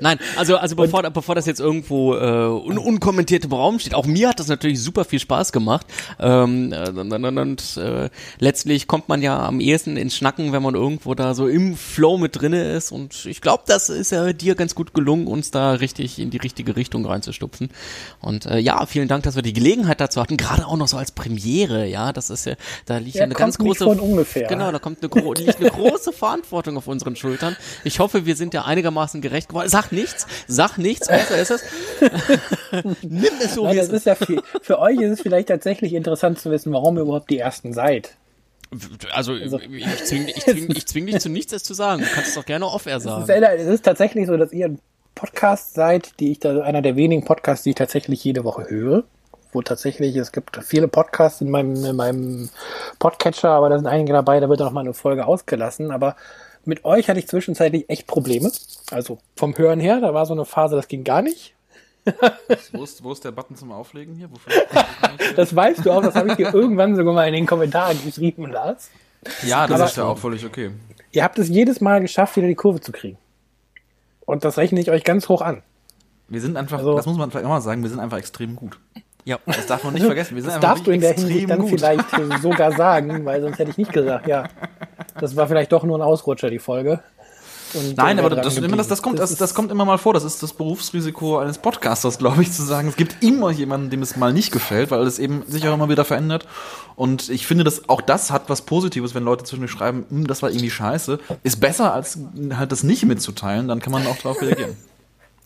[0.00, 4.06] Nein, also also bevor bevor das jetzt irgendwo äh, un unkommentiert im Raum steht, auch
[4.06, 5.86] mir hat das natürlich super viel Spaß gemacht.
[6.18, 8.08] Ähm, äh, und, und äh,
[8.38, 12.16] letztlich kommt man ja am ehesten ins Schnacken, wenn man irgendwo da so im Flow
[12.16, 12.90] mit drinne ist.
[12.90, 16.38] Und ich glaube, das ist ja dir ganz gut gelungen, uns da richtig in die
[16.38, 17.68] richtige Richtung reinzustupfen.
[18.22, 20.96] Und äh, ja, vielen Dank, dass wir die Gelegenheit dazu hatten, gerade auch noch so
[20.96, 21.86] als Premiere.
[21.86, 22.54] Ja, das ist ja,
[22.86, 23.84] da liegt ja, eine ganz große.
[24.48, 27.56] Genau, da kommt eine, liegt eine große Verantwortung auf unseren Schultern.
[27.84, 29.68] Ich hoffe, wir sind ja einigermaßen gerecht geworden.
[29.68, 31.62] Sag nichts, sag nichts, besser ist es.
[33.02, 34.06] Nimm es so, Nein, wie es ist.
[34.06, 37.38] Ja viel, für euch ist es vielleicht tatsächlich interessant zu wissen, warum ihr überhaupt die
[37.38, 38.16] Ersten seid.
[39.12, 42.02] Also, also ich zwinge ich zwing, ich zwing dich zu nichts, es zu sagen.
[42.02, 43.24] Du kannst es doch gerne off-air sagen.
[43.28, 44.80] Es ist, tatsächlich so, dass ihr ein
[45.14, 49.04] Podcast seid, die ich da, einer der wenigen Podcasts, die ich tatsächlich jede Woche höre
[49.54, 52.50] wo tatsächlich, es gibt viele Podcasts in meinem, in meinem
[52.98, 55.90] Podcatcher, aber da sind einige dabei, da wird auch noch mal eine Folge ausgelassen.
[55.90, 56.16] Aber
[56.64, 58.50] mit euch hatte ich zwischenzeitlich echt Probleme.
[58.90, 61.54] Also vom Hören her, da war so eine Phase, das ging gar nicht.
[62.72, 64.28] wo, ist, wo ist der Button zum Auflegen hier?
[65.36, 68.50] das weißt du auch, das habe ich dir irgendwann sogar mal in den Kommentaren geschrieben,
[68.50, 68.90] Lars.
[69.42, 70.70] Ja, das aber ist ja auch völlig okay.
[71.12, 73.16] Ihr habt es jedes Mal geschafft, wieder die Kurve zu kriegen.
[74.26, 75.62] Und das rechne ich euch ganz hoch an.
[76.28, 78.56] Wir sind einfach, also, das muss man vielleicht auch mal sagen, wir sind einfach extrem
[78.56, 78.78] gut.
[79.24, 79.38] Ja.
[79.46, 80.34] Das darf man nicht vergessen.
[80.34, 81.70] Wir sind das darfst du in der Hinsicht dann gut.
[81.70, 82.04] vielleicht
[82.42, 84.48] sogar sagen, weil sonst hätte ich nicht gesagt, ja.
[85.18, 87.00] Das war vielleicht doch nur ein Ausrutscher, die Folge.
[87.74, 90.14] Und Nein, aber das, das, das, kommt, das, das kommt immer mal vor.
[90.14, 94.02] Das ist das Berufsrisiko eines Podcasters, glaube ich, zu sagen, es gibt immer jemanden, dem
[94.02, 96.46] es mal nicht gefällt, weil es eben sich auch immer wieder verändert.
[96.94, 100.42] Und ich finde, dass auch das hat was Positives, wenn Leute zwischendurch schreiben, "Hm, das
[100.42, 101.18] war irgendwie scheiße.
[101.42, 102.18] Ist besser, als
[102.56, 104.76] halt das nicht mitzuteilen, dann kann man auch darauf reagieren.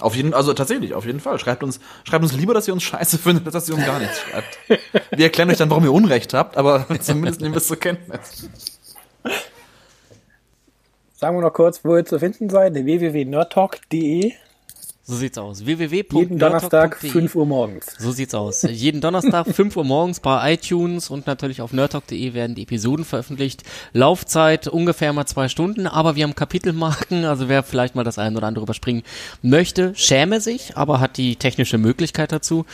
[0.00, 1.38] Auf jeden, also tatsächlich, auf jeden Fall.
[1.38, 3.98] Schreibt uns, schreibt uns lieber, dass ihr uns scheiße findet, als dass ihr uns gar
[3.98, 4.58] nichts schreibt.
[5.10, 8.48] Wir erklären euch dann, warum ihr Unrecht habt, aber zumindest nehmen wir es zur Kenntnis.
[11.14, 12.74] Sagen wir noch kurz, wo ihr zu finden seid.
[12.74, 14.34] www.nerdtalk.de.
[15.10, 15.60] So sieht's aus.
[15.60, 16.38] Jeden www.nerdtalk.de.
[16.38, 17.86] Donnerstag 5 Uhr morgens.
[17.98, 18.60] So sieht's aus.
[18.70, 23.62] Jeden Donnerstag 5 Uhr morgens bei iTunes und natürlich auf nerdtalk.de werden die Episoden veröffentlicht.
[23.94, 28.36] Laufzeit ungefähr mal zwei Stunden, aber wir haben Kapitelmarken, also wer vielleicht mal das eine
[28.36, 29.02] oder andere überspringen
[29.40, 32.66] möchte, schäme sich, aber hat die technische Möglichkeit dazu.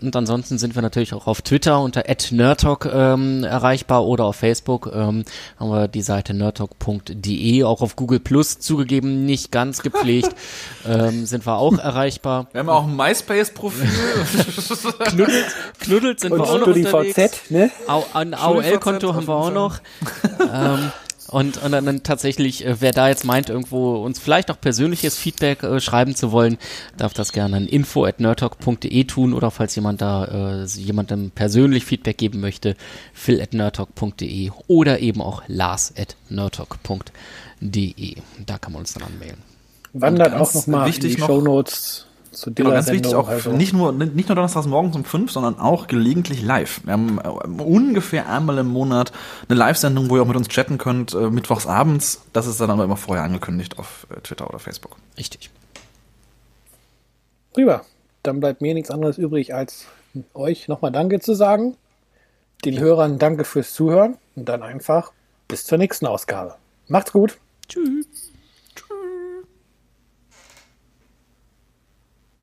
[0.00, 4.90] Und ansonsten sind wir natürlich auch auf Twitter unter @nerdtalk ähm, erreichbar oder auf Facebook
[4.94, 5.24] ähm,
[5.60, 10.34] haben wir die Seite nerdtalk.de, auch auf Google Plus zugegeben, nicht ganz gepflegt,
[10.88, 12.46] ähm, sind wir auch erreichbar.
[12.52, 13.88] Wir haben auch ein MySpace-Profil.
[15.04, 15.46] Knuddelt,
[15.80, 16.88] knuddelt sind Und wir auch noch unterwegs.
[17.16, 17.70] StudiVZ, ne?
[17.86, 19.78] Au, ein AOL-Konto haben wir auch noch.
[20.52, 20.92] ähm,
[21.32, 25.62] und, und dann, tatsächlich, äh, wer da jetzt meint, irgendwo uns vielleicht auch persönliches Feedback
[25.62, 26.58] äh, schreiben zu wollen,
[26.98, 31.86] darf das gerne an info at nerdtalk.de tun oder falls jemand da äh, jemandem persönlich
[31.86, 32.76] Feedback geben möchte,
[33.14, 38.16] phil at nerdtalk.de oder eben auch lars at nerdtalk.de.
[38.44, 39.51] Da kann man uns dann anmelden.
[39.92, 43.52] Wandert auch noch mal in die noch- Shownotes zu Genau, dieser ganz wichtig auch, also.
[43.52, 46.80] nicht nur, nicht nur donnerstags morgens um fünf, sondern auch gelegentlich live.
[46.84, 47.28] Wir haben äh,
[47.62, 49.12] ungefähr einmal im Monat
[49.48, 52.22] eine Live-Sendung, wo ihr auch mit uns chatten könnt, äh, mittwochs abends.
[52.32, 54.96] Das ist dann aber immer vorher angekündigt auf äh, Twitter oder Facebook.
[55.18, 55.50] Richtig.
[57.52, 57.82] Prima.
[58.22, 59.84] Dann bleibt mir nichts anderes übrig, als
[60.32, 61.76] euch nochmal Danke zu sagen.
[62.64, 65.12] Den Hörern Danke fürs Zuhören und dann einfach
[65.48, 66.54] bis zur nächsten Ausgabe.
[66.88, 67.36] Macht's gut.
[67.68, 68.06] Tschüss.